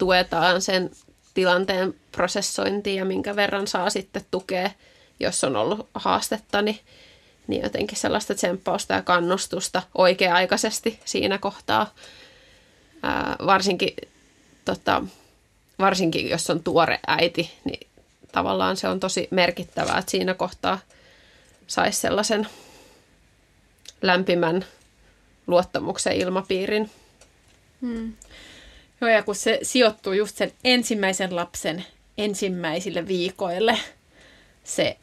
[0.03, 0.91] tuetaan sen
[1.33, 4.69] tilanteen prosessointiin ja minkä verran saa sitten tukea,
[5.19, 6.79] jos on ollut haastetta, niin
[7.47, 11.93] niin jotenkin sellaista tsemppausta ja kannustusta oikea-aikaisesti siinä kohtaa.
[13.03, 13.95] Ää, varsinkin,
[14.65, 15.03] tota,
[15.79, 17.87] varsinkin, jos on tuore äiti, niin
[18.31, 20.79] tavallaan se on tosi merkittävää, että siinä kohtaa
[21.67, 22.47] saisi sellaisen
[24.01, 24.65] lämpimän
[25.47, 26.91] luottamuksen ilmapiirin.
[27.81, 28.13] Hmm.
[29.03, 31.85] Joo, ja kun se sijoittuu just sen ensimmäisen lapsen
[32.17, 33.77] ensimmäisille viikoille,
[34.63, 34.97] se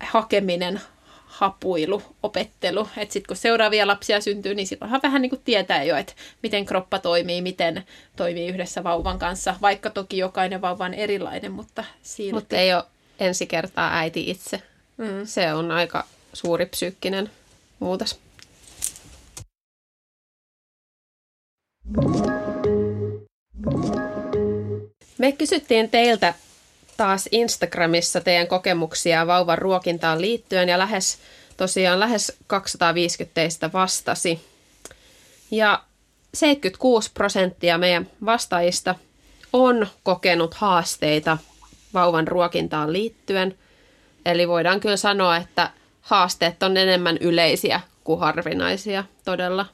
[0.00, 0.80] hakeminen,
[1.26, 2.88] hapuilu, opettelu.
[2.96, 6.12] Että sitten kun seuraavia lapsia syntyy, niin silloinhan vähän niin kuin tietää jo, että
[6.42, 7.84] miten kroppa toimii, miten
[8.16, 9.54] toimii yhdessä vauvan kanssa.
[9.62, 12.32] Vaikka toki jokainen vauva on erilainen, mutta silti.
[12.32, 12.84] Mutta ei ole
[13.20, 14.62] ensi kertaa äiti itse.
[14.96, 15.06] Mm.
[15.24, 17.30] Se on aika suuri psyykkinen
[17.80, 18.20] muutos.
[25.18, 26.34] Me kysyttiin teiltä
[26.96, 31.18] taas Instagramissa teidän kokemuksia vauvan ruokintaan liittyen ja lähes
[31.56, 34.40] tosiaan lähes 250 teistä vastasi.
[35.50, 35.82] Ja
[36.34, 38.94] 76 prosenttia meidän vastaajista
[39.52, 41.38] on kokenut haasteita
[41.94, 43.58] vauvan ruokintaan liittyen.
[44.26, 45.70] Eli voidaan kyllä sanoa, että
[46.00, 49.66] haasteet on enemmän yleisiä kuin harvinaisia todella.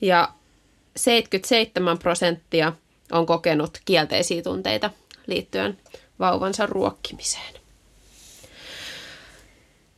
[0.00, 0.28] Ja
[0.96, 2.72] 77 prosenttia
[3.14, 4.90] on kokenut kielteisiä tunteita
[5.26, 5.78] liittyen
[6.18, 7.54] vauvansa ruokkimiseen.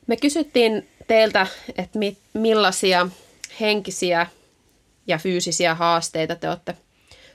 [0.07, 1.47] Me kysyttiin teiltä,
[1.79, 1.99] että
[2.35, 3.09] millaisia
[3.61, 4.27] henkisiä
[5.07, 6.75] ja fyysisiä haasteita te olette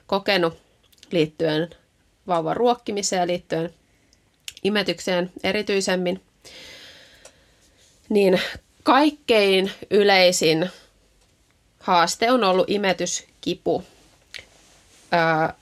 [0.07, 0.57] kokenut
[1.11, 1.69] liittyen
[2.27, 3.73] vauvan ruokkimiseen ja liittyen
[4.63, 6.21] imetykseen erityisemmin.
[8.09, 8.41] Niin
[8.83, 10.69] kaikkein yleisin
[11.79, 13.83] haaste on ollut imetyskipu,
[15.11, 15.53] ää,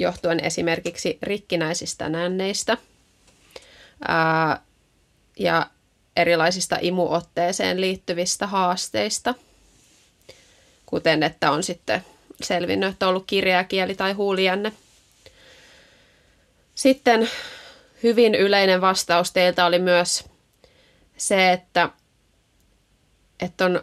[0.00, 2.76] johtuen esimerkiksi rikkinäisistä nänneistä
[4.08, 4.62] ää,
[5.38, 5.66] ja
[6.16, 9.34] erilaisista imuotteeseen liittyvistä haasteista,
[10.86, 12.04] kuten että on sitten
[12.42, 14.72] selvinnyt, että on ollut kirjakieli tai huulijänne.
[16.74, 17.30] Sitten
[18.02, 20.24] hyvin yleinen vastaus teiltä oli myös
[21.16, 21.90] se, että,
[23.40, 23.82] että on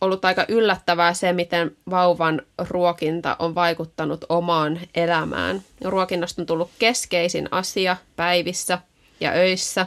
[0.00, 5.62] ollut aika yllättävää se, miten vauvan ruokinta on vaikuttanut omaan elämään.
[5.84, 8.78] Ruokinnasta on tullut keskeisin asia päivissä
[9.20, 9.86] ja öissä.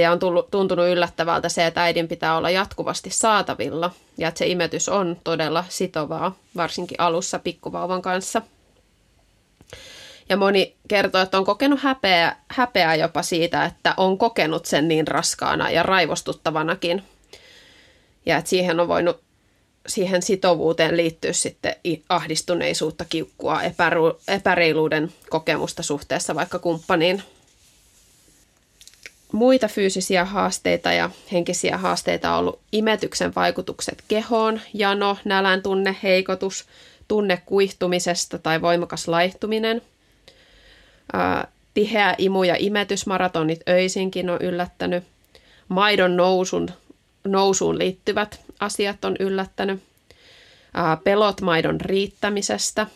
[0.00, 4.46] Ja on tullut, tuntunut yllättävältä se, että äidin pitää olla jatkuvasti saatavilla ja että se
[4.46, 8.42] imetys on todella sitovaa, varsinkin alussa pikkuvauvan kanssa.
[10.28, 15.08] Ja moni kertoo, että on kokenut häpeää, häpeää jopa siitä, että on kokenut sen niin
[15.08, 17.02] raskaana ja raivostuttavanakin–
[18.26, 19.20] ja että siihen on voinut
[19.86, 21.76] siihen sitovuuteen liittyä sitten
[22.08, 23.60] ahdistuneisuutta, kiukkua,
[24.28, 27.22] epäreiluuden kokemusta suhteessa vaikka kumppaniin.
[29.32, 36.64] Muita fyysisiä haasteita ja henkisiä haasteita on ollut imetyksen vaikutukset kehoon, jano, nälän tunne, heikotus,
[37.08, 39.82] tunne kuihtumisesta tai voimakas laihtuminen.
[41.74, 45.04] tiheä imu- ja imetysmaratonit öisinkin on yllättänyt.
[45.68, 46.68] Maidon nousun
[47.24, 49.82] nousuun liittyvät asiat on yllättänyt.
[51.04, 52.86] Pelot maidon riittämisestä,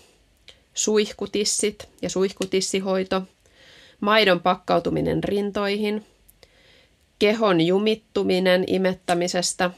[0.75, 3.23] suihkutissit ja suihkutissihoito,
[4.01, 6.07] maidon pakkautuminen rintoihin,
[7.19, 9.71] kehon jumittuminen imettämisestä,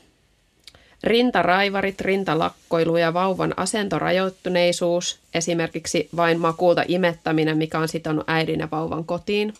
[1.04, 9.04] rintaraivarit, rintalakkoilu ja vauvan asentorajoittuneisuus, esimerkiksi vain makuulta imettäminen, mikä on sitonut äidin ja vauvan
[9.04, 9.54] kotiin,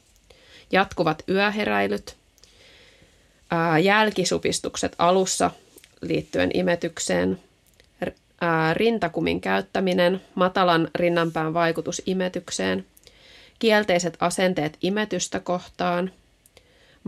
[0.72, 2.16] jatkuvat yöheräilyt,
[3.82, 5.50] jälkisupistukset alussa
[6.00, 7.38] liittyen imetykseen,
[8.72, 12.86] rintakumin käyttäminen, matalan rinnanpään vaikutus imetykseen,
[13.58, 16.10] kielteiset asenteet imetystä kohtaan,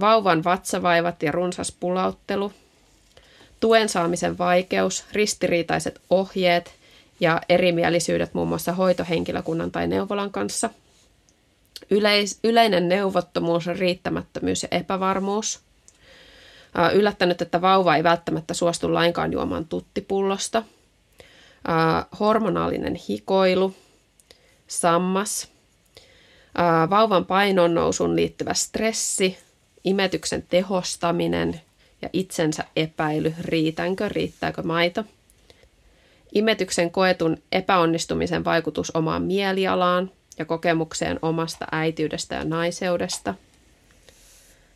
[0.01, 2.53] vauvan vatsavaivat ja runsas pulauttelu,
[3.61, 6.75] tuen saamisen vaikeus, ristiriitaiset ohjeet
[7.21, 10.71] ja erimielisyydet muun muassa hoitohenkilökunnan tai neuvolan kanssa,
[12.45, 15.59] yleinen neuvottomuus, riittämättömyys ja epävarmuus–
[16.95, 20.63] yllättänyt, että vauva ei välttämättä suostu lainkaan juomaan tuttipullosta.
[22.21, 23.75] Hormonaalinen hikoilu,
[24.67, 25.49] sammas,
[26.91, 29.39] vauvan painon nousun liittyvä stressi,
[29.85, 31.61] imetyksen tehostaminen
[32.03, 35.05] ja itsensä epäily, riitänkö, riittääkö maito.
[36.35, 43.35] Imetyksen koetun epäonnistumisen vaikutus omaan mielialaan ja kokemukseen omasta äitiydestä ja naiseudesta–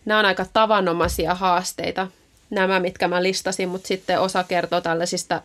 [0.07, 2.07] nämä on aika tavanomaisia haasteita,
[2.51, 5.42] nämä mitkä mä listasin, mutta sitten osa kertoo tällaisista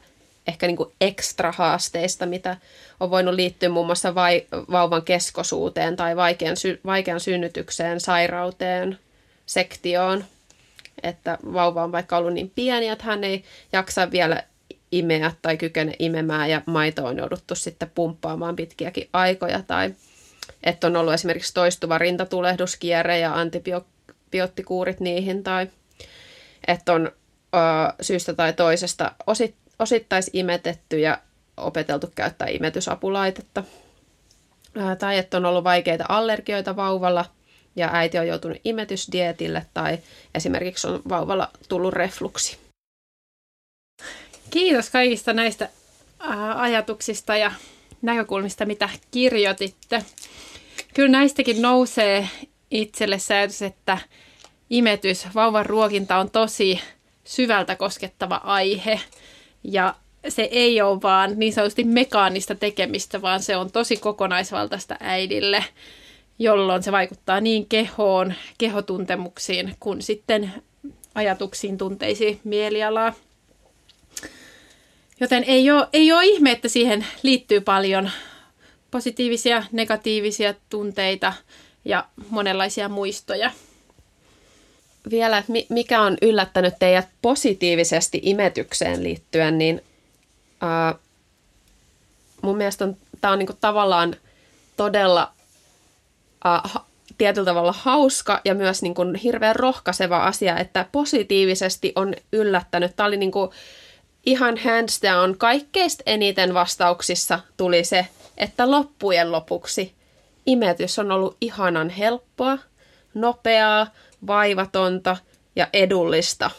[0.47, 2.58] ehkä niin kuin ekstra haasteista, mitä
[3.00, 9.00] on voinut liittyä muun muassa vai, vauvan keskosuuteen tai vaikean, sy, vaikean synnytykseen, sairauteen,
[9.45, 10.26] sektioon.
[11.04, 13.43] Että vauva on vaikka ollut niin pieni, että hän ei
[13.74, 14.43] jaksa vielä
[14.91, 19.93] imeä tai kykene imemään ja maito on jouduttu sitten pumppaamaan pitkiäkin aikoja tai
[20.63, 23.86] että on ollut esimerkiksi toistuva rintatulehduskierre ja antibio-
[24.31, 25.67] antibioottikuurit niihin tai
[26.67, 27.11] että on
[27.55, 27.57] ö,
[28.01, 31.17] syystä tai toisesta osit, osittais imetetty ja
[31.57, 33.63] opeteltu käyttää imetysapulaitetta.
[34.77, 37.25] Ö, tai että on ollut vaikeita allergioita vauvalla
[37.75, 39.97] ja äiti on joutunut imetysdietille tai
[40.35, 42.57] esimerkiksi on vauvalla tullut refluksi.
[44.49, 45.69] Kiitos kaikista näistä
[46.55, 47.51] ajatuksista ja
[48.01, 50.05] näkökulmista, mitä kirjoititte.
[50.93, 52.29] Kyllä näistäkin nousee
[52.71, 53.97] itselle se ajatus, että
[54.69, 56.81] imetys, vauvan ruokinta on tosi
[57.23, 58.99] syvältä koskettava aihe
[59.63, 59.95] ja
[60.29, 65.65] se ei ole vaan niin sanotusti mekaanista tekemistä, vaan se on tosi kokonaisvaltaista äidille,
[66.39, 70.53] jolloin se vaikuttaa niin kehoon, kehotuntemuksiin kuin sitten
[71.15, 73.13] ajatuksiin, tunteisiin, mielialaa.
[75.19, 78.12] Joten ei ole, ei ole ihme, että siihen liittyy paljon
[78.91, 81.34] positiivisia, negatiivisia tunteita
[81.85, 83.51] ja monenlaisia muistoja.
[85.09, 89.83] Vielä, mikä on yllättänyt teidät positiivisesti imetykseen liittyen, niin
[90.61, 90.95] ää,
[92.41, 92.87] mun mielestä
[93.21, 94.15] tämä on niinku tavallaan
[94.77, 95.31] todella
[96.43, 96.69] ää,
[97.17, 102.95] tietyllä tavalla hauska ja myös niin hirveän rohkaiseva asia, että positiivisesti on yllättänyt.
[102.95, 103.31] Tämä oli niin
[104.25, 105.37] ihan hands down.
[105.37, 109.93] Kaikkeista eniten vastauksissa tuli se, että loppujen lopuksi
[110.45, 112.58] imetys on ollut ihanan helppoa,
[113.13, 113.88] nopeaa,
[114.27, 115.17] vaivatonta
[115.56, 116.51] ja edullista.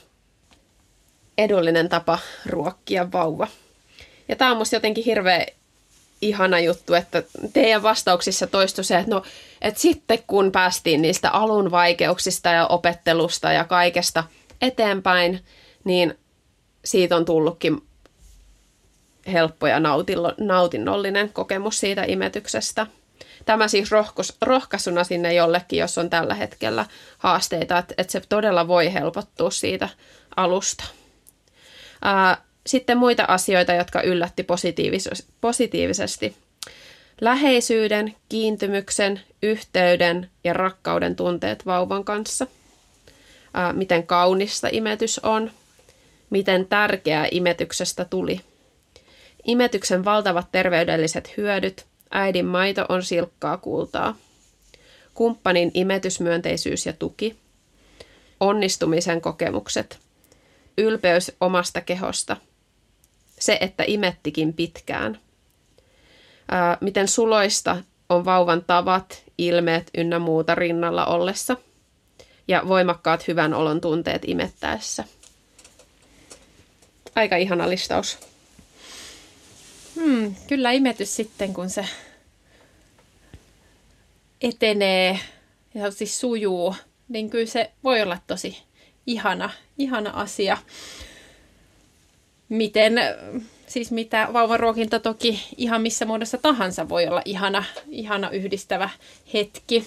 [1.38, 3.48] Edullinen tapa ruokkia vauva.
[4.28, 5.46] Ja tämä on musta jotenkin hirveän
[6.20, 9.22] ihana juttu, että teidän vastauksissa toistui se, että no,
[9.62, 14.24] että sitten kun päästiin niistä alun vaikeuksista ja opettelusta ja kaikesta
[14.60, 15.44] eteenpäin,
[15.84, 16.18] niin
[16.84, 17.82] siitä on tullutkin
[19.32, 19.80] helppo ja
[20.38, 22.86] nautinnollinen kokemus siitä imetyksestä.
[23.44, 26.86] Tämä siis rohkos, rohkaisuna sinne jollekin, jos on tällä hetkellä
[27.18, 29.88] haasteita, että, että se todella voi helpottua siitä
[30.36, 30.84] alusta.
[32.02, 36.36] Ää, sitten muita asioita, jotka yllätti positiivis- positiivisesti.
[37.20, 42.46] Läheisyyden, kiintymyksen, yhteyden ja rakkauden tunteet vauvan kanssa.
[43.54, 45.50] Ää, miten kaunista imetys on.
[46.30, 48.40] Miten tärkeää imetyksestä tuli.
[49.44, 51.86] Imetyksen valtavat terveydelliset hyödyt.
[52.12, 54.16] Äidin maito on silkkaa kultaa.
[55.14, 57.36] Kumppanin imetysmyönteisyys ja tuki.
[58.40, 59.98] Onnistumisen kokemukset.
[60.78, 62.36] Ylpeys omasta kehosta–
[63.42, 65.20] se, että imettikin pitkään.
[66.48, 67.76] Ää, miten suloista
[68.08, 71.56] on vauvan tavat, ilmeet ynnä muuta rinnalla ollessa.
[72.48, 75.04] Ja voimakkaat hyvän olon tunteet imettäessä.
[77.14, 78.18] Aika ihana listaus.
[79.96, 81.86] Hmm, kyllä imetys sitten, kun se
[84.40, 85.18] etenee
[85.74, 86.74] ja siis sujuu,
[87.08, 88.58] niin kyllä se voi olla tosi
[89.06, 90.58] ihana, ihana asia
[92.52, 92.94] miten,
[93.66, 98.90] siis mitä vauvan ruokinta toki ihan missä muodossa tahansa voi olla ihana, ihana yhdistävä
[99.34, 99.86] hetki.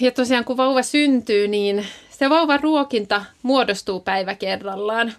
[0.00, 1.86] Ja tosiaan kun vauva syntyy, niin
[2.18, 5.12] se vauvan ruokinta muodostuu päivä kerrallaan.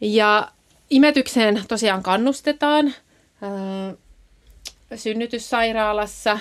[0.00, 0.52] Ja
[0.90, 2.94] imetykseen tosiaan kannustetaan
[3.42, 3.94] ää,
[4.96, 6.38] synnytyssairaalassa.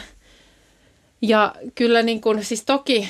[1.21, 3.09] Ja kyllä niin kun, siis toki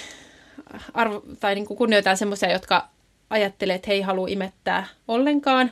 [0.94, 2.88] arvo, tai niin kuin kunnioitan semmoisia, jotka
[3.30, 5.72] ajattelee, että he ei halua imettää ollenkaan.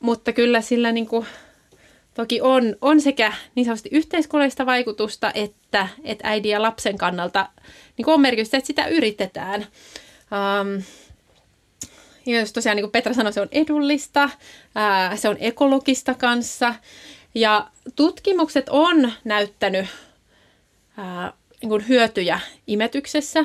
[0.00, 1.26] Mutta kyllä sillä niin kuin,
[2.20, 7.48] toki on, on sekä niin sanotusti yhteiskunnallista vaikutusta, että, että äidin ja lapsen kannalta
[7.96, 9.60] niin on merkitystä, että sitä yritetään.
[9.60, 10.82] Um,
[12.26, 14.30] ja jos tosiaan niin kuin Petra sanoi, se on edullista,
[14.74, 16.74] ää, se on ekologista kanssa.
[17.34, 19.86] Ja tutkimukset on näyttänyt
[20.96, 23.44] ää, niin kuin hyötyjä imetyksessä.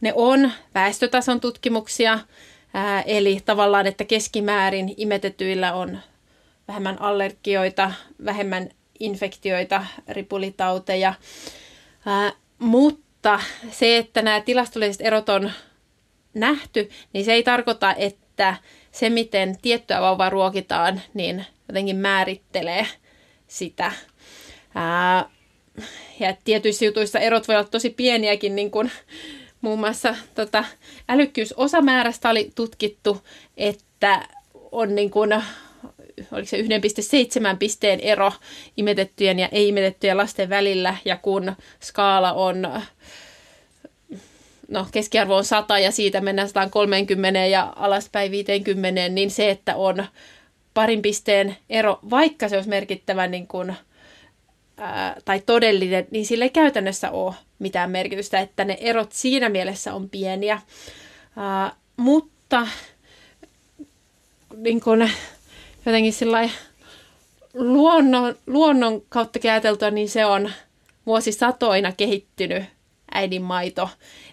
[0.00, 2.18] Ne on väestötason tutkimuksia,
[2.74, 5.98] ää, eli tavallaan, että keskimäärin imetetyillä on
[6.68, 7.92] vähemmän allergioita,
[8.24, 8.68] vähemmän
[9.00, 11.14] infektioita, ripulitauteja.
[12.06, 15.52] Ää, mutta se, että nämä tilastolliset erot on
[16.34, 18.56] nähty, niin se ei tarkoita, että
[18.92, 22.86] se, miten tiettyä vauvaa ruokitaan, niin jotenkin määrittelee
[23.46, 23.92] sitä.
[24.74, 25.30] Ää,
[26.20, 28.90] ja tietyissä jutuissa erot voi olla tosi pieniäkin, niin kuin
[29.60, 30.64] muun muassa tota,
[31.08, 33.22] älykkyysosamäärästä oli tutkittu,
[33.56, 34.28] että
[34.72, 35.42] on niin kuin,
[36.32, 38.32] oliko se 1,7 pisteen ero
[38.76, 41.52] imetettyjen ja ei-imetettyjen lasten välillä, ja kun
[41.82, 42.68] skaala on
[44.68, 50.06] no, keskiarvo on 100 ja siitä mennään 130 ja alaspäin 50, niin se, että on
[50.74, 53.76] parin pisteen ero, vaikka se olisi merkittävä niin kuin,
[54.76, 59.94] ää, tai todellinen, niin sillä ei käytännössä ole mitään merkitystä, että ne erot siinä mielessä
[59.94, 60.62] on pieniä.
[61.36, 62.66] Ää, mutta
[64.56, 65.10] niin kun,
[65.86, 66.50] jotenkin sillä
[67.54, 70.50] luonnon, luonnon kautta ajateltua, niin se on
[71.06, 72.64] vuosisatoina kehittynyt
[73.14, 73.90] äidinmaito.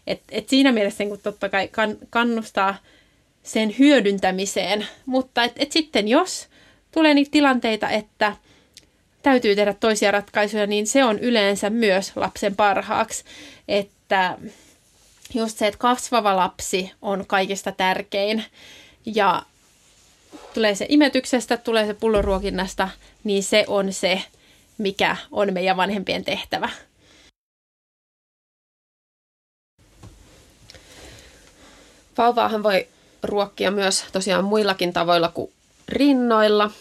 [0.07, 2.75] Et, et siinä mielessä niin totta kai kan, kannustaa
[3.43, 6.47] sen hyödyntämiseen, mutta et, et sitten jos
[6.91, 8.35] tulee niitä tilanteita, että
[9.23, 13.23] täytyy tehdä toisia ratkaisuja, niin se on yleensä myös lapsen parhaaksi.
[13.67, 14.37] Että
[15.33, 18.43] just se, että kasvava lapsi on kaikista tärkein
[19.05, 19.41] ja
[20.53, 22.89] tulee se imetyksestä, tulee se pulloruokinnasta,
[23.23, 24.21] niin se on se,
[24.77, 26.69] mikä on meidän vanhempien tehtävä.
[32.17, 32.87] Vauvaahan voi
[33.23, 35.51] ruokkia myös tosiaan muillakin tavoilla kuin
[35.89, 36.71] rinnoilla.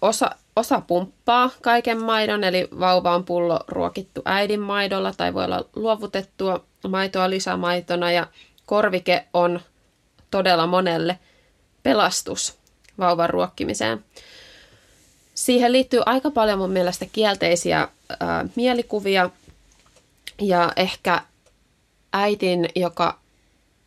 [0.00, 5.64] Osa, osa pumppaa kaiken maidon, eli vauva on pullo ruokittu äidin maidolla tai voi olla
[5.76, 8.26] luovutettua maitoa lisämaitona ja
[8.66, 9.60] korvike on
[10.30, 11.18] todella monelle
[11.82, 12.61] pelastus
[12.98, 14.04] vauvan ruokkimiseen.
[15.34, 17.88] Siihen liittyy aika paljon mun mielestä kielteisiä
[18.20, 19.30] ää, mielikuvia
[20.40, 21.22] ja ehkä
[22.12, 23.18] äitin, joka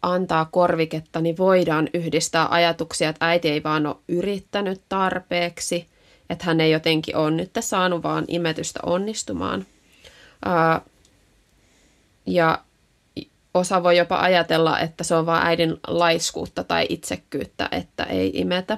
[0.01, 5.87] antaa korviketta, niin voidaan yhdistää ajatuksia, että äiti ei vaan ole yrittänyt tarpeeksi,
[6.29, 9.65] että hän ei jotenkin ole nyt saanut vaan imetystä onnistumaan.
[10.45, 10.81] Ää,
[12.25, 12.59] ja
[13.53, 18.77] osa voi jopa ajatella, että se on vain äidin laiskuutta tai itsekkyyttä, että ei imetä.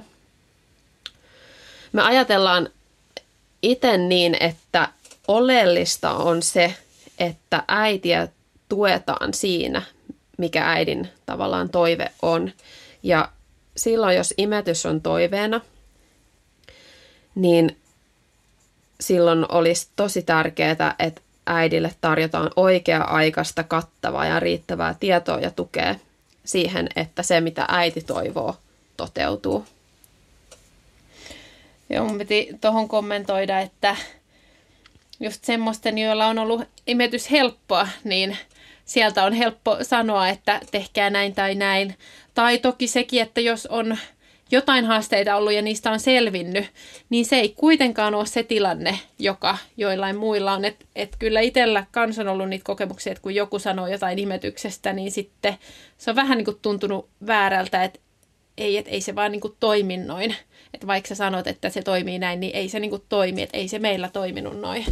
[1.92, 2.68] Me ajatellaan
[3.62, 4.88] itse niin, että
[5.28, 6.74] oleellista on se,
[7.18, 8.28] että äitiä
[8.68, 9.82] tuetaan siinä,
[10.38, 12.50] mikä äidin tavallaan toive on.
[13.02, 13.28] Ja
[13.76, 15.60] silloin, jos imetys on toiveena,
[17.34, 17.76] niin
[19.00, 25.94] silloin olisi tosi tärkeää, että äidille tarjotaan oikea-aikaista, kattavaa ja riittävää tietoa ja tukea
[26.44, 28.56] siihen, että se, mitä äiti toivoo,
[28.96, 29.66] toteutuu.
[31.90, 33.96] Joo, mun piti tuohon kommentoida, että
[35.20, 38.36] just semmoisten, joilla on ollut imetys helppoa, niin
[38.84, 41.94] sieltä on helppo sanoa, että tehkää näin tai näin.
[42.34, 43.98] Tai toki sekin, että jos on
[44.50, 46.66] jotain haasteita ollut ja niistä on selvinnyt,
[47.10, 50.64] niin se ei kuitenkaan ole se tilanne, joka joillain muilla on.
[50.64, 54.92] Että et kyllä itsellä kans on ollut niitä kokemuksia, että kun joku sanoo jotain imetyksestä,
[54.92, 55.54] niin sitten
[55.98, 58.00] se on vähän niin kuin tuntunut väärältä, että
[58.58, 60.36] ei, et ei se vaan niin kuin toimi noin.
[60.74, 63.56] Että vaikka sä sanot, että se toimii näin, niin ei se niin kuin toimi, että
[63.56, 64.84] ei se meillä toiminut noin.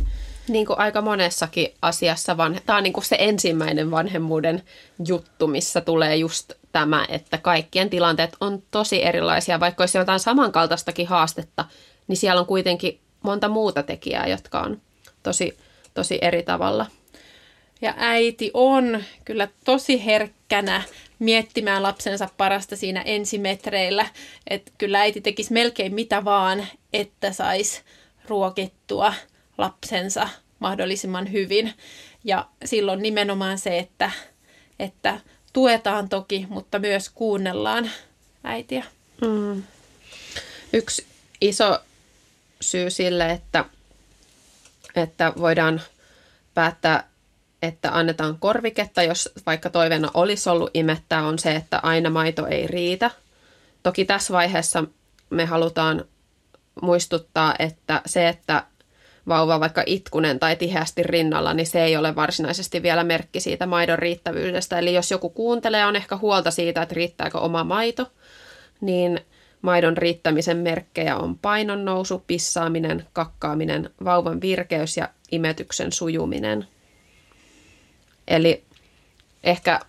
[0.48, 2.60] Niin kuin aika monessakin asiassa, van...
[2.66, 4.62] tämä on niin kuin se ensimmäinen vanhemmuuden
[5.06, 9.60] juttu, missä tulee just tämä, että kaikkien tilanteet on tosi erilaisia.
[9.60, 11.64] Vaikka olisi jotain samankaltaistakin haastetta,
[12.08, 14.80] niin siellä on kuitenkin monta muuta tekijää, jotka on
[15.22, 15.58] tosi,
[15.94, 16.86] tosi eri tavalla.
[17.80, 20.82] Ja äiti on kyllä tosi herkkänä
[21.18, 24.06] miettimään lapsensa parasta siinä ensimetreillä.
[24.46, 27.82] Että kyllä äiti tekisi melkein mitä vaan, että saisi
[28.28, 29.14] ruokittua
[29.58, 31.74] lapsensa mahdollisimman hyvin.
[32.24, 34.10] Ja silloin nimenomaan se, että,
[34.78, 35.20] että
[35.52, 37.90] tuetaan toki, mutta myös kuunnellaan
[38.44, 38.84] äitiä.
[39.20, 39.62] Mm.
[40.72, 41.06] Yksi
[41.40, 41.78] iso
[42.60, 43.64] syy sille, että,
[44.96, 45.80] että voidaan
[46.54, 47.08] päättää,
[47.66, 52.66] että annetaan korviketta, jos vaikka toiveena olisi ollut imettää, on se, että aina maito ei
[52.66, 53.10] riitä.
[53.82, 54.84] Toki tässä vaiheessa
[55.30, 56.04] me halutaan
[56.82, 58.62] muistuttaa, että se, että
[59.28, 63.98] vauva vaikka itkunen tai tiheästi rinnalla, niin se ei ole varsinaisesti vielä merkki siitä maidon
[63.98, 64.78] riittävyydestä.
[64.78, 68.12] Eli jos joku kuuntelee, on ehkä huolta siitä, että riittääkö oma maito,
[68.80, 69.20] niin
[69.62, 76.66] maidon riittämisen merkkejä on painon nousu, pissaaminen, kakkaaminen, vauvan virkeys ja imetyksen sujuminen.
[78.28, 78.64] Eli
[79.44, 79.80] ehkä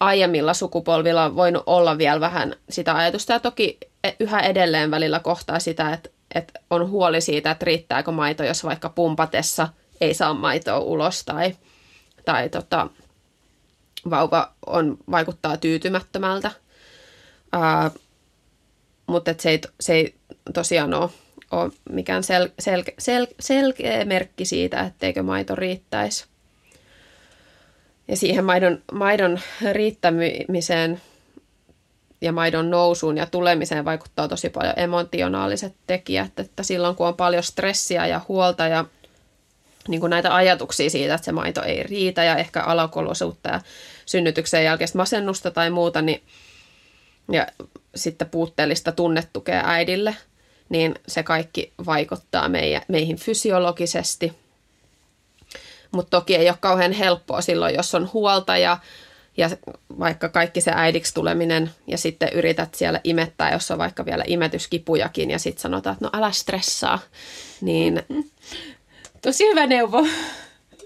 [0.00, 3.78] aiemmilla sukupolvilla on voinut olla vielä vähän sitä ajatusta ja toki
[4.20, 8.88] yhä edelleen välillä kohtaa sitä, että että on huoli siitä, että riittääkö maito, jos vaikka
[8.88, 9.68] pumpatessa
[10.00, 11.56] ei saa maitoa ulos tai,
[12.24, 12.88] tai tota,
[14.10, 16.50] vauva on, vaikuttaa tyytymättömältä.
[17.52, 17.90] Ää,
[19.06, 20.14] mutta se ei, se ei
[20.54, 21.10] tosiaan ole,
[21.50, 26.26] ole mikään sel, sel, sel, selkeä merkki siitä, etteikö maito riittäisi.
[28.08, 29.40] Ja siihen maidon, maidon
[29.72, 31.00] riittämiseen
[32.20, 37.42] ja maidon nousuun ja tulemiseen vaikuttaa tosi paljon emotionaaliset tekijät, että silloin kun on paljon
[37.42, 38.84] stressiä ja huolta ja
[39.88, 43.60] niin kuin näitä ajatuksia siitä, että se maito ei riitä ja ehkä alakolosuutta ja
[44.06, 46.22] synnytyksen jälkeistä masennusta tai muuta, niin,
[47.32, 47.46] ja
[47.94, 50.16] sitten puutteellista tunnetukea äidille,
[50.68, 52.50] niin se kaikki vaikuttaa
[52.88, 54.41] meihin fysiologisesti.
[55.92, 58.78] Mutta toki ei ole kauhean helppoa silloin, jos on huolta ja
[59.36, 59.50] ja
[59.98, 65.30] vaikka kaikki se äidiksi tuleminen ja sitten yrität siellä imettää, jos on vaikka vielä imetyskipujakin
[65.30, 66.98] ja sitten sanotaan, että no älä stressaa,
[67.60, 68.02] niin...
[69.22, 70.06] Tosi hyvä neuvo.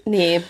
[0.05, 0.45] Niin.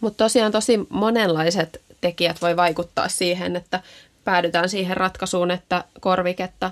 [0.00, 3.80] Mutta tosiaan tosi monenlaiset tekijät voi vaikuttaa siihen, että
[4.24, 6.70] päädytään siihen ratkaisuun, että korviketta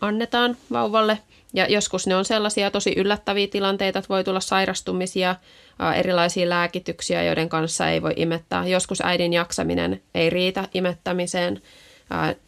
[0.00, 1.18] annetaan vauvalle.
[1.52, 5.36] Ja joskus ne on sellaisia tosi yllättäviä tilanteita, että voi tulla sairastumisia,
[5.96, 8.66] erilaisia lääkityksiä, joiden kanssa ei voi imettää.
[8.66, 11.62] Joskus äidin jaksaminen ei riitä imettämiseen,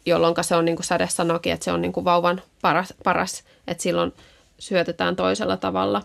[0.05, 3.43] jolloin se on niin kuin Sade sanoikin, että se on niin kuin vauvan paras, paras,
[3.67, 4.13] että silloin
[4.59, 6.01] syötetään toisella tavalla.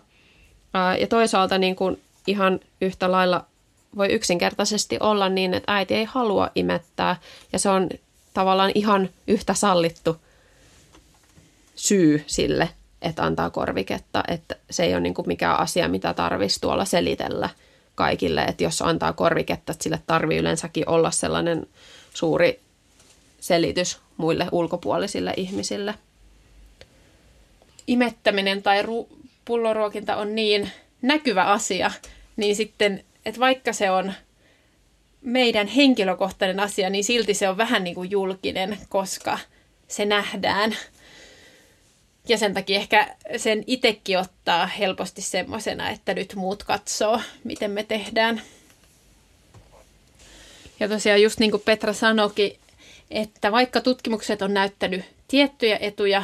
[0.99, 3.45] Ja toisaalta niin kuin ihan yhtä lailla
[3.97, 7.15] voi yksinkertaisesti olla niin, että äiti ei halua imettää
[7.53, 7.89] ja se on
[8.33, 10.17] tavallaan ihan yhtä sallittu
[11.75, 12.69] syy sille,
[13.01, 14.23] että antaa korviketta.
[14.27, 17.49] Että se ei ole niin kuin mikään asia, mitä tarvitsisi tuolla selitellä
[17.95, 18.41] kaikille.
[18.41, 21.67] Että jos antaa korviketta, että sille tarvii yleensäkin olla sellainen
[22.13, 22.59] suuri
[23.39, 25.95] selitys muille ulkopuolisille ihmisille.
[27.87, 30.71] Imettäminen tai ru- pulloruokinta on niin
[31.01, 31.91] näkyvä asia,
[32.37, 34.13] niin sitten, että vaikka se on
[35.21, 39.39] meidän henkilökohtainen asia, niin silti se on vähän niin kuin julkinen, koska
[39.87, 40.75] se nähdään.
[42.29, 47.83] Ja sen takia ehkä sen itsekin ottaa helposti semmoisena, että nyt muut katsoo, miten me
[47.83, 48.41] tehdään.
[50.79, 52.59] Ja tosiaan just niin kuin Petra sanoikin,
[53.11, 56.23] että vaikka tutkimukset on näyttänyt tiettyjä etuja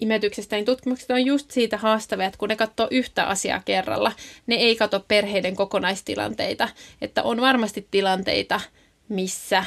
[0.00, 4.12] imetyksestä, niin tutkimukset on just siitä haastavia, että kun ne katsoo yhtä asiaa kerralla,
[4.46, 6.68] ne ei katso perheiden kokonaistilanteita.
[7.00, 8.60] Että on varmasti tilanteita,
[9.08, 9.64] missä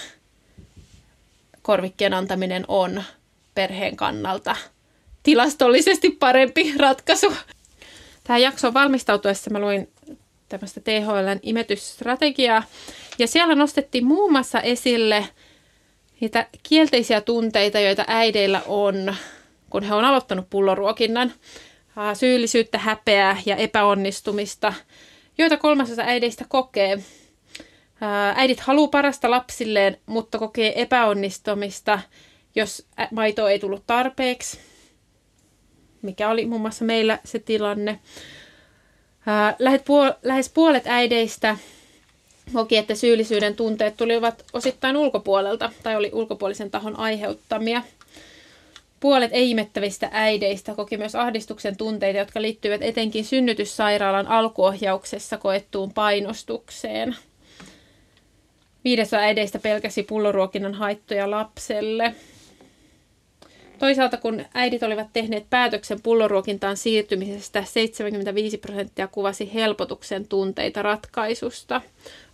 [1.62, 3.04] korvikkeen antaminen on
[3.56, 4.56] perheen kannalta
[5.24, 7.34] tilastollisesti parempi ratkaisu.
[8.24, 9.89] Tähän jaksoon valmistautuessa mä luin
[10.49, 12.63] tämmöistä THLn imetysstrategiaa,
[13.20, 15.28] ja siellä nostettiin muun muassa esille
[16.20, 19.15] niitä kielteisiä tunteita, joita äideillä on
[19.70, 21.34] kun he on aloittanut pulloruokinnan,
[22.13, 24.74] syyllisyyttä, häpeää ja epäonnistumista,
[25.38, 27.03] joita kolmasosa äideistä kokee.
[28.36, 31.99] Äidit haluaa parasta lapsilleen, mutta kokee epäonnistumista,
[32.55, 34.59] jos maito ei tullut tarpeeksi,
[36.02, 38.00] mikä oli muun muassa meillä se tilanne.
[40.24, 41.58] Lähes puolet äideistä
[42.54, 47.82] koki, että syyllisyyden tunteet tulivat osittain ulkopuolelta tai oli ulkopuolisen tahon aiheuttamia–
[49.00, 57.16] Puolet ei-imettävistä äideistä koki myös ahdistuksen tunteita, jotka liittyvät etenkin synnytyssairaalan alkuohjauksessa koettuun painostukseen.
[58.84, 62.16] Viidesosa äideistä pelkäsi pulloruokinnan haittoja lapselle.
[63.80, 71.82] Toisaalta kun äidit olivat tehneet päätöksen pulloruokintaan siirtymisestä, 75 prosenttia kuvasi helpotuksen tunteita ratkaisusta.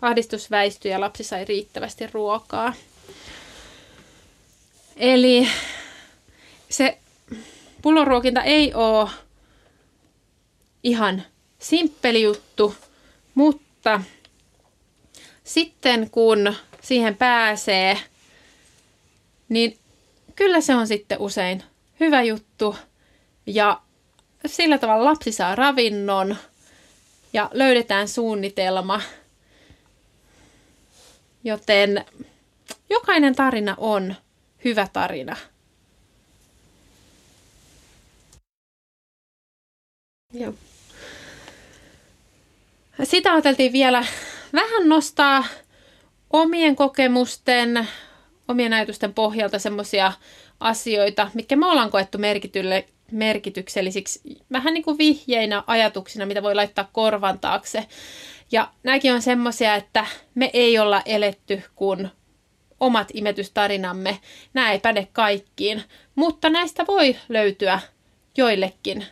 [0.01, 2.73] Ahdistus väistyi ja lapsi sai riittävästi ruokaa.
[4.95, 5.47] Eli
[6.69, 6.97] se
[7.81, 9.09] pulloruokinta ei ole
[10.83, 11.23] ihan
[11.59, 12.75] simppeli juttu,
[13.35, 14.01] mutta
[15.43, 17.97] sitten kun siihen pääsee,
[19.49, 19.77] niin
[20.35, 21.63] kyllä se on sitten usein
[21.99, 22.75] hyvä juttu
[23.45, 23.81] ja
[24.45, 26.35] sillä tavalla lapsi saa ravinnon
[27.33, 29.01] ja löydetään suunnitelma.
[31.43, 32.05] Joten
[32.89, 34.15] jokainen tarina on
[34.65, 35.35] hyvä tarina.
[40.33, 40.53] Joo.
[43.03, 44.05] Sitä ajateltiin vielä
[44.53, 45.43] vähän nostaa
[46.33, 47.87] omien kokemusten,
[48.47, 50.11] omien ajatusten pohjalta semmoisia
[50.59, 54.21] asioita, mitkä me ollaan koettu merkitylle, merkityksellisiksi,
[54.51, 57.85] vähän niin kuin vihjeinä ajatuksina, mitä voi laittaa korvan taakse.
[58.51, 62.09] Ja nämäkin on semmoisia, että me ei olla eletty kuin
[62.79, 64.19] omat imetystarinamme.
[64.53, 65.83] Nämä ei päde kaikkiin,
[66.15, 67.79] mutta näistä voi löytyä
[68.37, 69.05] joillekin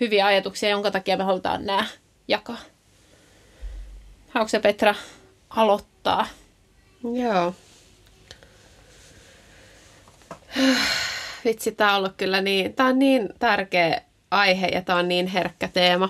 [0.00, 1.86] hyviä ajatuksia, jonka takia me halutaan nämä
[2.28, 2.58] jakaa.
[4.30, 4.94] Haluatko Petra
[5.50, 6.26] aloittaa?
[7.04, 7.54] Joo.
[11.44, 14.00] Vitsi, tämä on ollut kyllä niin, tämä on niin tärkeä
[14.30, 16.08] aihe ja tämä on niin herkkä teema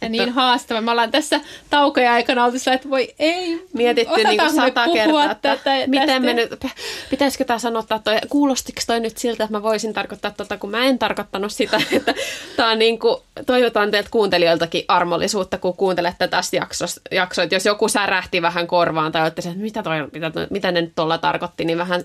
[0.00, 0.80] ja niin haastava.
[0.80, 5.30] Me ollaan tässä taukoja aikana oltu sillä, että voi ei, Mietitty niin kuin sata kertaa,
[5.30, 6.20] että tätä, miten tästä.
[6.20, 6.64] me nyt,
[7.10, 10.84] pitäisikö tämä sanottaa toi, kuulostiko toi nyt siltä, että mä voisin tarkoittaa tota, kun mä
[10.84, 12.14] en tarkoittanut sitä, että
[12.56, 13.16] tämä on niin kuin,
[13.46, 19.12] toivotaan teiltä kuuntelijoiltakin armollisuutta, kun kuuntelette tästä jaksoa, jakso, että jos joku särähti vähän korvaan
[19.12, 22.04] tai olette että mitä, toi, mitä, mitä ne nyt tuolla tarkoitti, niin vähän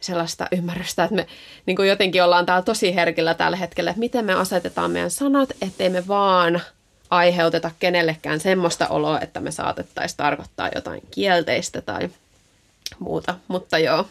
[0.00, 1.26] sellaista ymmärrystä, että me
[1.66, 5.48] niin kuin jotenkin ollaan täällä tosi herkillä tällä hetkellä, että miten me asetetaan meidän sanat,
[5.62, 6.60] ettei me vaan
[7.10, 12.08] aiheuteta kenellekään semmoista oloa, että me saatettaisiin tarkoittaa jotain kielteistä tai
[12.98, 14.06] muuta, mutta joo.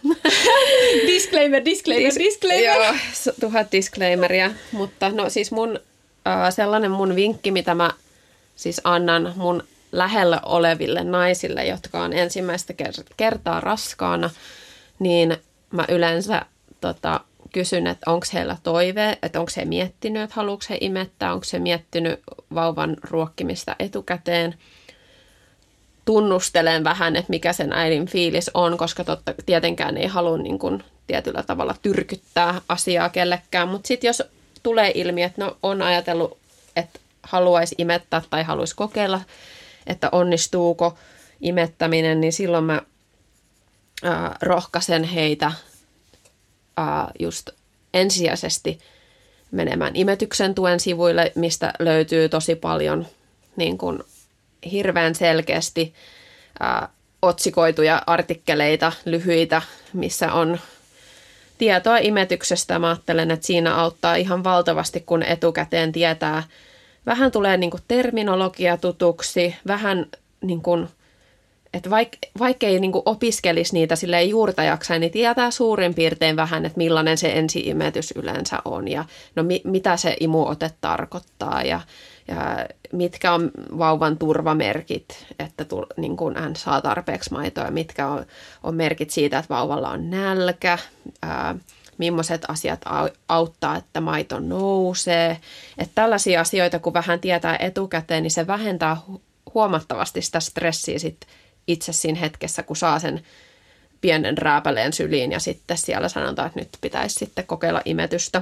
[1.08, 2.82] disclaimer, disclaimer, Dis- disclaimer.
[2.82, 2.94] Joo,
[3.40, 5.80] tuhat disclaimeria, mutta no siis mun
[6.28, 7.92] äh, sellainen mun vinkki, mitä mä
[8.56, 12.74] siis annan mun lähellä oleville naisille, jotka on ensimmäistä
[13.18, 14.30] kertaa raskaana,
[15.00, 15.38] niin
[15.72, 16.46] mä yleensä
[16.82, 17.22] tota,
[17.54, 21.60] kysyn, että onko heillä toive, että onko he miettinyt, että haluatko he imettää, onko he
[21.60, 22.20] miettinyt
[22.56, 24.56] vauvan ruokkimista etukäteen.
[26.06, 30.84] Tunnustelen vähän, että mikä sen äidin fiilis on, koska totta, tietenkään ei halua niin kuin,
[31.08, 33.68] tietyllä tavalla tyrkyttää asiaa kellekään.
[33.68, 34.24] Mutta sitten jos
[34.64, 36.38] tulee ilmi, että no, on ajatellut,
[36.76, 39.22] että haluaisi imettää tai haluaisi kokeilla,
[39.88, 40.98] että onnistuuko
[41.42, 42.82] imettäminen, niin silloin mä
[44.04, 45.52] ää, rohkaisen heitä
[46.78, 47.50] ää, just
[47.94, 48.80] ensisijaisesti
[49.52, 53.08] menemään imetyksen tuen sivuille, mistä löytyy tosi paljon
[53.56, 54.04] niin kuin
[54.72, 55.94] hirveän selkeästi
[56.60, 56.90] ää,
[57.22, 59.62] otsikoituja artikkeleita, lyhyitä,
[59.94, 60.60] missä on
[61.58, 62.80] tietoa imetyksestä.
[62.80, 66.44] Mä ajattelen, että siinä auttaa ihan valtavasti, kun etukäteen tietää.
[67.06, 70.06] Vähän tulee niin kuin terminologia tutuksi, vähän
[70.42, 70.90] niin kuin,
[71.74, 76.66] että vaik, vaikka ei niin opiskelisi niitä sille juurta jaksain, niin tietää suurin piirtein vähän,
[76.66, 79.06] että millainen se ensi-imetys yleensä on ja
[79.36, 81.82] no mi, mitä se imuote tarkoittaa ja,
[82.28, 88.26] ja mitkä on vauvan turvamerkit, että tu, niin kuin hän saa tarpeeksi maitoa mitkä on,
[88.64, 90.78] on merkit siitä, että vauvalla on nälkä,
[91.22, 91.56] ää,
[91.98, 92.82] millaiset asiat
[93.30, 95.38] auttaa, että maito nousee.
[95.78, 98.98] Että tällaisia asioita, kun vähän tietää etukäteen, niin se vähentää
[99.54, 101.18] huomattavasti sitä stressiä sit
[101.70, 103.24] itse siinä hetkessä, kun saa sen
[104.02, 108.42] pienen rääpäleen syliin ja sitten siellä sanotaan, että nyt pitäisi sitten kokeilla imetystä.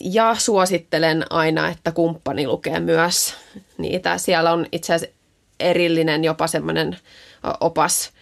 [0.00, 3.34] Ja suosittelen aina, että kumppani lukee myös
[3.78, 4.18] niitä.
[4.18, 5.16] Siellä on itse asiassa
[5.60, 6.96] erillinen jopa semmoinen
[7.60, 8.12] opas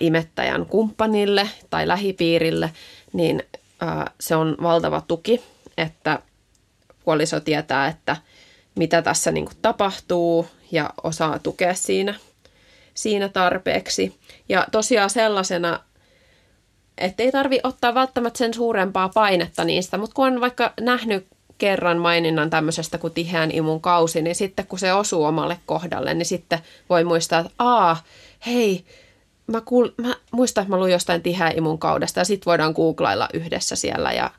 [0.00, 2.72] imettäjän kumppanille tai lähipiirille,
[3.12, 3.42] niin
[4.20, 5.42] se on valtava tuki,
[5.76, 6.18] että
[7.04, 8.16] puoliso tietää, että
[8.74, 12.14] mitä tässä niin kuin tapahtuu ja osaa tukea siinä,
[12.94, 14.18] siinä tarpeeksi.
[14.48, 15.80] Ja tosiaan sellaisena
[16.98, 21.26] että ei tarvi ottaa välttämättä sen suurempaa painetta niistä, mutta kun on vaikka nähnyt
[21.58, 26.26] kerran maininnan tämmöisestä kuin tiheän imun kausi, niin sitten kun se osuu omalle kohdalle, niin
[26.26, 26.58] sitten
[26.88, 28.02] voi muistaa, että aa,
[28.46, 28.84] hei,
[29.46, 33.28] mä, kuul- mä muistan, että mä luin jostain tiheän imun kaudesta ja sitten voidaan googlailla
[33.34, 34.30] yhdessä siellä ja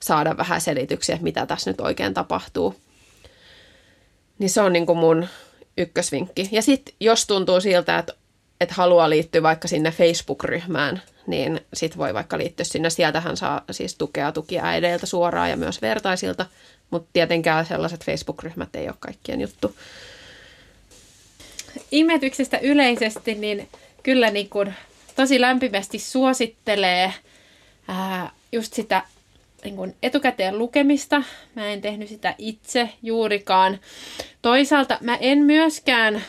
[0.00, 2.74] saada vähän selityksiä, että mitä tässä nyt oikein tapahtuu.
[4.40, 5.26] Niin se on niin kuin mun
[5.78, 6.48] ykkösvinkki.
[6.52, 8.12] Ja sitten jos tuntuu siltä, että,
[8.60, 12.90] että haluaa liittyä vaikka sinne Facebook-ryhmään, niin sit voi vaikka liittyä sinne.
[12.90, 16.46] Sieltähän saa siis tukea tukiäideiltä suoraan ja myös vertaisilta,
[16.90, 19.76] mutta tietenkään sellaiset Facebook-ryhmät ei ole kaikkien juttu.
[21.90, 23.68] Imetyksestä yleisesti, niin
[24.02, 24.74] kyllä niin kuin
[25.16, 27.14] tosi lämpimästi suosittelee
[27.88, 29.02] ää, just sitä
[29.64, 31.22] niin kuin etukäteen lukemista.
[31.54, 33.80] Mä en tehnyt sitä itse juurikaan.
[34.42, 36.22] Toisaalta mä en myöskään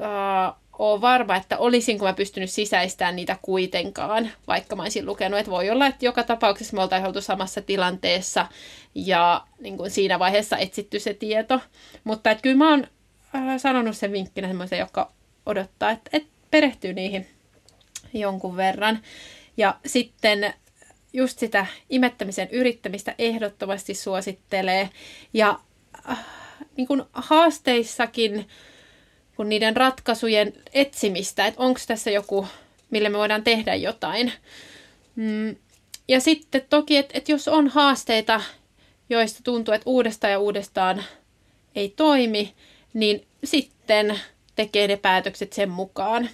[0.00, 5.38] ää, ole varma, että olisinko mä pystynyt sisäistämään niitä kuitenkaan, vaikka mä olisin lukenut.
[5.40, 8.46] Että voi olla, että joka tapauksessa me oltaisiin oltu samassa tilanteessa
[8.94, 11.60] ja niin kuin siinä vaiheessa etsitty se tieto.
[12.04, 12.86] Mutta että kyllä mä oon
[13.34, 15.12] äh, sanonut sen vinkkinä semmoisen, joka
[15.46, 17.26] odottaa, että, että perehtyy niihin
[18.14, 18.98] jonkun verran.
[19.56, 20.54] Ja sitten
[21.12, 24.90] just sitä imettämisen yrittämistä ehdottomasti suosittelee.
[25.34, 25.60] Ja
[26.10, 26.18] äh,
[26.76, 28.46] niin kuin haasteissakin
[29.36, 32.46] kun niiden ratkaisujen etsimistä, että onko tässä joku,
[32.90, 34.32] millä me voidaan tehdä jotain.
[35.16, 35.56] Mm.
[36.08, 38.40] Ja sitten toki, että, että jos on haasteita,
[39.10, 41.04] joista tuntuu, että uudestaan ja uudestaan
[41.74, 42.54] ei toimi,
[42.94, 44.20] niin sitten
[44.54, 46.30] tekee ne päätökset sen mukaan.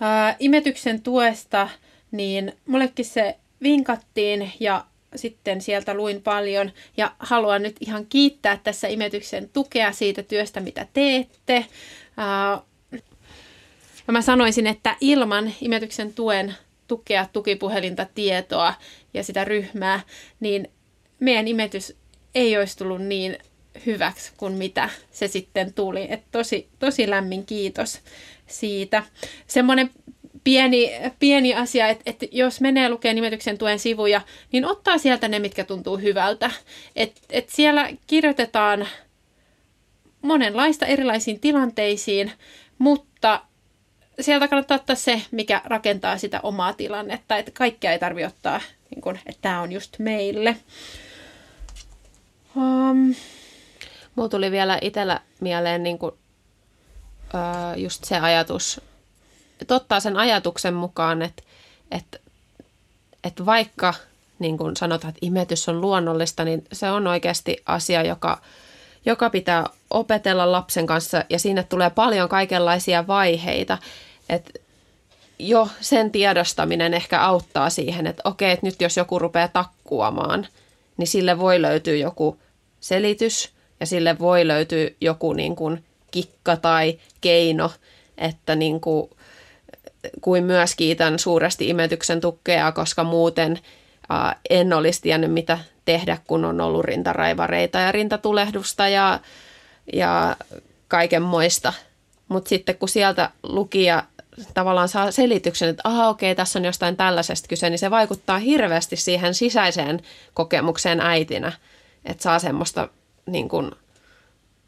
[0.00, 1.68] Ää, imetyksen tuesta,
[2.10, 4.84] niin mullekin se vinkattiin ja
[5.16, 10.86] sitten sieltä luin paljon ja haluan nyt ihan kiittää tässä imetyksen tukea siitä työstä, mitä
[10.92, 11.66] teette.
[14.12, 16.54] Mä sanoisin, että ilman imetyksen tuen
[16.88, 18.74] tukea, tukipuhelinta, tietoa
[19.14, 20.00] ja sitä ryhmää,
[20.40, 20.70] niin
[21.20, 21.96] meidän imetys
[22.34, 23.38] ei olisi tullut niin
[23.86, 26.06] hyväksi kuin mitä se sitten tuli.
[26.10, 28.00] Et tosi, tosi lämmin kiitos
[28.46, 29.02] siitä.
[29.46, 29.90] Semmoinen
[30.46, 34.20] pieni, pieni asia, että, että jos menee lukee nimetyksen tuen sivuja,
[34.52, 36.50] niin ottaa sieltä ne, mitkä tuntuu hyvältä.
[36.96, 38.88] Et, et siellä kirjoitetaan
[40.22, 42.32] monenlaista erilaisiin tilanteisiin,
[42.78, 43.40] mutta
[44.20, 47.36] sieltä kannattaa ottaa se, mikä rakentaa sitä omaa tilannetta.
[47.36, 50.56] Että kaikkea ei tarvitse ottaa, niin kun, että tämä on just meille.
[52.56, 53.14] Um.
[54.14, 56.18] Mulla tuli vielä itsellä mieleen niin kun,
[57.34, 58.80] uh, just se ajatus,
[59.60, 61.42] että ottaa sen ajatuksen mukaan, että,
[61.90, 62.18] että,
[63.24, 63.94] että vaikka
[64.38, 68.40] niin kuin sanotaan, että imetys on luonnollista, niin se on oikeasti asia, joka,
[69.06, 73.78] joka pitää opetella lapsen kanssa ja sinne tulee paljon kaikenlaisia vaiheita.
[74.28, 74.50] Että
[75.38, 80.46] jo sen tiedostaminen ehkä auttaa siihen, että okei, että nyt jos joku rupeaa takkuamaan,
[80.96, 82.38] niin sille voi löytyä joku
[82.80, 87.70] selitys ja sille voi löytyä joku niin kuin kikka tai keino,
[88.18, 89.10] että niin kuin
[90.20, 93.58] kuin myös kiitän suuresti imetyksen tukea, koska muuten
[94.12, 99.20] äh, en olisi tiennyt, mitä tehdä, kun on ollut rintaraivareita ja rintatulehdusta ja,
[99.92, 100.36] ja
[100.88, 101.72] kaiken moista.
[102.28, 104.02] Mutta sitten kun sieltä luki ja
[104.54, 108.96] tavallaan saa selityksen, että aha okei, tässä on jostain tällaisesta kyse, niin se vaikuttaa hirveästi
[108.96, 110.00] siihen sisäiseen
[110.34, 111.52] kokemukseen äitinä,
[112.04, 112.88] että saa semmoista
[113.26, 113.70] niin kuin,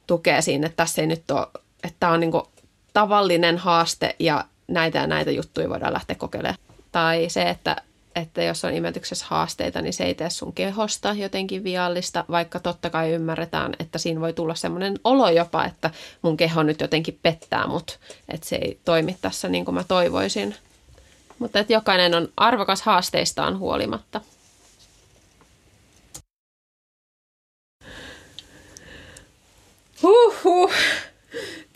[0.06, 1.46] tukea siinä, että tässä ei nyt ole,
[1.84, 2.44] että tämä on niin kuin,
[2.92, 6.58] tavallinen haaste ja näitä ja näitä juttuja voidaan lähteä kokeilemaan.
[6.92, 7.76] Tai se, että
[8.16, 12.90] että jos on imetyksessä haasteita, niin se ei tee sun kehosta jotenkin viallista, vaikka totta
[12.90, 15.90] kai ymmärretään, että siinä voi tulla semmoinen olo jopa, että
[16.22, 17.98] mun keho nyt jotenkin pettää mut,
[18.28, 20.54] että se ei toimi tässä niin kuin mä toivoisin.
[21.38, 24.20] Mutta että jokainen on arvokas haasteistaan huolimatta.
[30.02, 30.72] Huhhuh.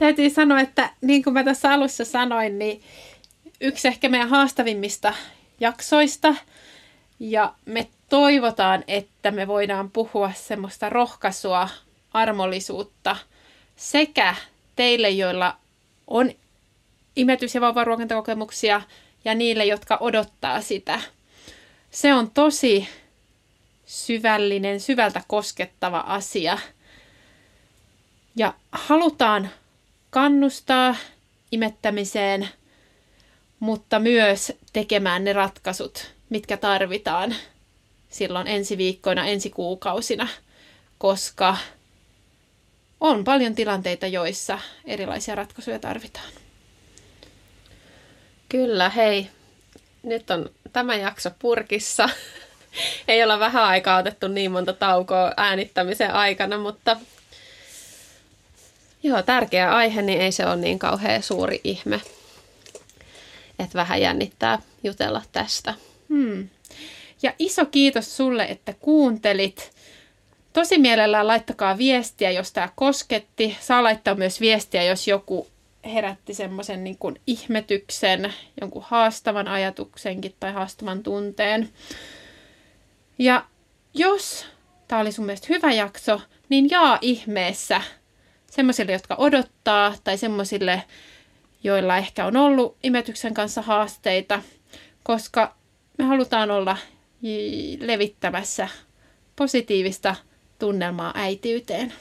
[0.02, 2.82] Täytyy sanoa, että niin kuin mä tässä alussa sanoin, niin
[3.60, 5.14] yksi ehkä meidän haastavimmista
[5.60, 6.34] jaksoista.
[7.20, 11.68] Ja me toivotaan, että me voidaan puhua semmoista rohkaisua,
[12.12, 13.16] armollisuutta
[13.76, 14.34] sekä
[14.76, 15.56] teille, joilla
[16.06, 16.30] on
[17.16, 18.82] imetys- ja vauvaruokintakokemuksia
[19.24, 21.00] ja niille, jotka odottaa sitä.
[21.90, 22.88] Se on tosi
[23.86, 26.58] syvällinen, syvältä koskettava asia.
[28.36, 29.50] Ja halutaan
[30.12, 30.96] kannustaa
[31.52, 32.48] imettämiseen–
[33.62, 37.34] mutta myös tekemään ne ratkaisut, mitkä tarvitaan
[38.08, 40.28] silloin ensi viikkoina, ensi kuukausina,
[40.98, 41.56] koska
[43.00, 46.28] on paljon tilanteita, joissa erilaisia ratkaisuja tarvitaan.
[48.48, 49.28] Kyllä, hei.
[50.02, 52.08] Nyt on tämä jakso purkissa.
[53.08, 56.96] Ei olla vähän aikaa otettu niin monta taukoa äänittämisen aikana, mutta
[59.02, 62.00] joo, tärkeä aihe, niin ei se ole niin kauhean suuri ihme
[63.58, 65.74] että vähän jännittää jutella tästä.
[66.08, 66.48] Hmm.
[67.22, 69.72] Ja iso kiitos sulle, että kuuntelit.
[70.52, 73.56] Tosi mielellään laittakaa viestiä, jos tämä kosketti.
[73.60, 75.46] Saa laittaa myös viestiä, jos joku
[75.84, 81.68] herätti semmoisen niin kuin ihmetyksen, jonkun haastavan ajatuksenkin tai haastavan tunteen.
[83.18, 83.44] Ja
[83.94, 84.46] jos
[84.88, 87.80] tämä oli sun mielestä hyvä jakso, niin jaa ihmeessä
[88.52, 90.82] semmoisille, jotka odottaa tai semmoisille,
[91.64, 94.42] joilla ehkä on ollut imetyksen kanssa haasteita,
[95.02, 95.54] koska
[95.98, 96.76] me halutaan olla
[97.80, 98.68] levittämässä
[99.36, 100.14] positiivista
[100.58, 101.92] tunnelmaa äitiyteen.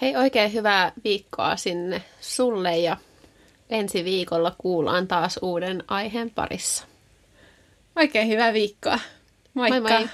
[0.00, 2.96] Hei, oikein hyvää viikkoa sinne sulle ja
[3.70, 6.84] ensi viikolla kuullaan taas uuden aiheen parissa.
[7.96, 8.98] Oikein hyvää viikkoa.
[9.54, 9.80] Moikka!
[9.80, 10.08] Moi moi!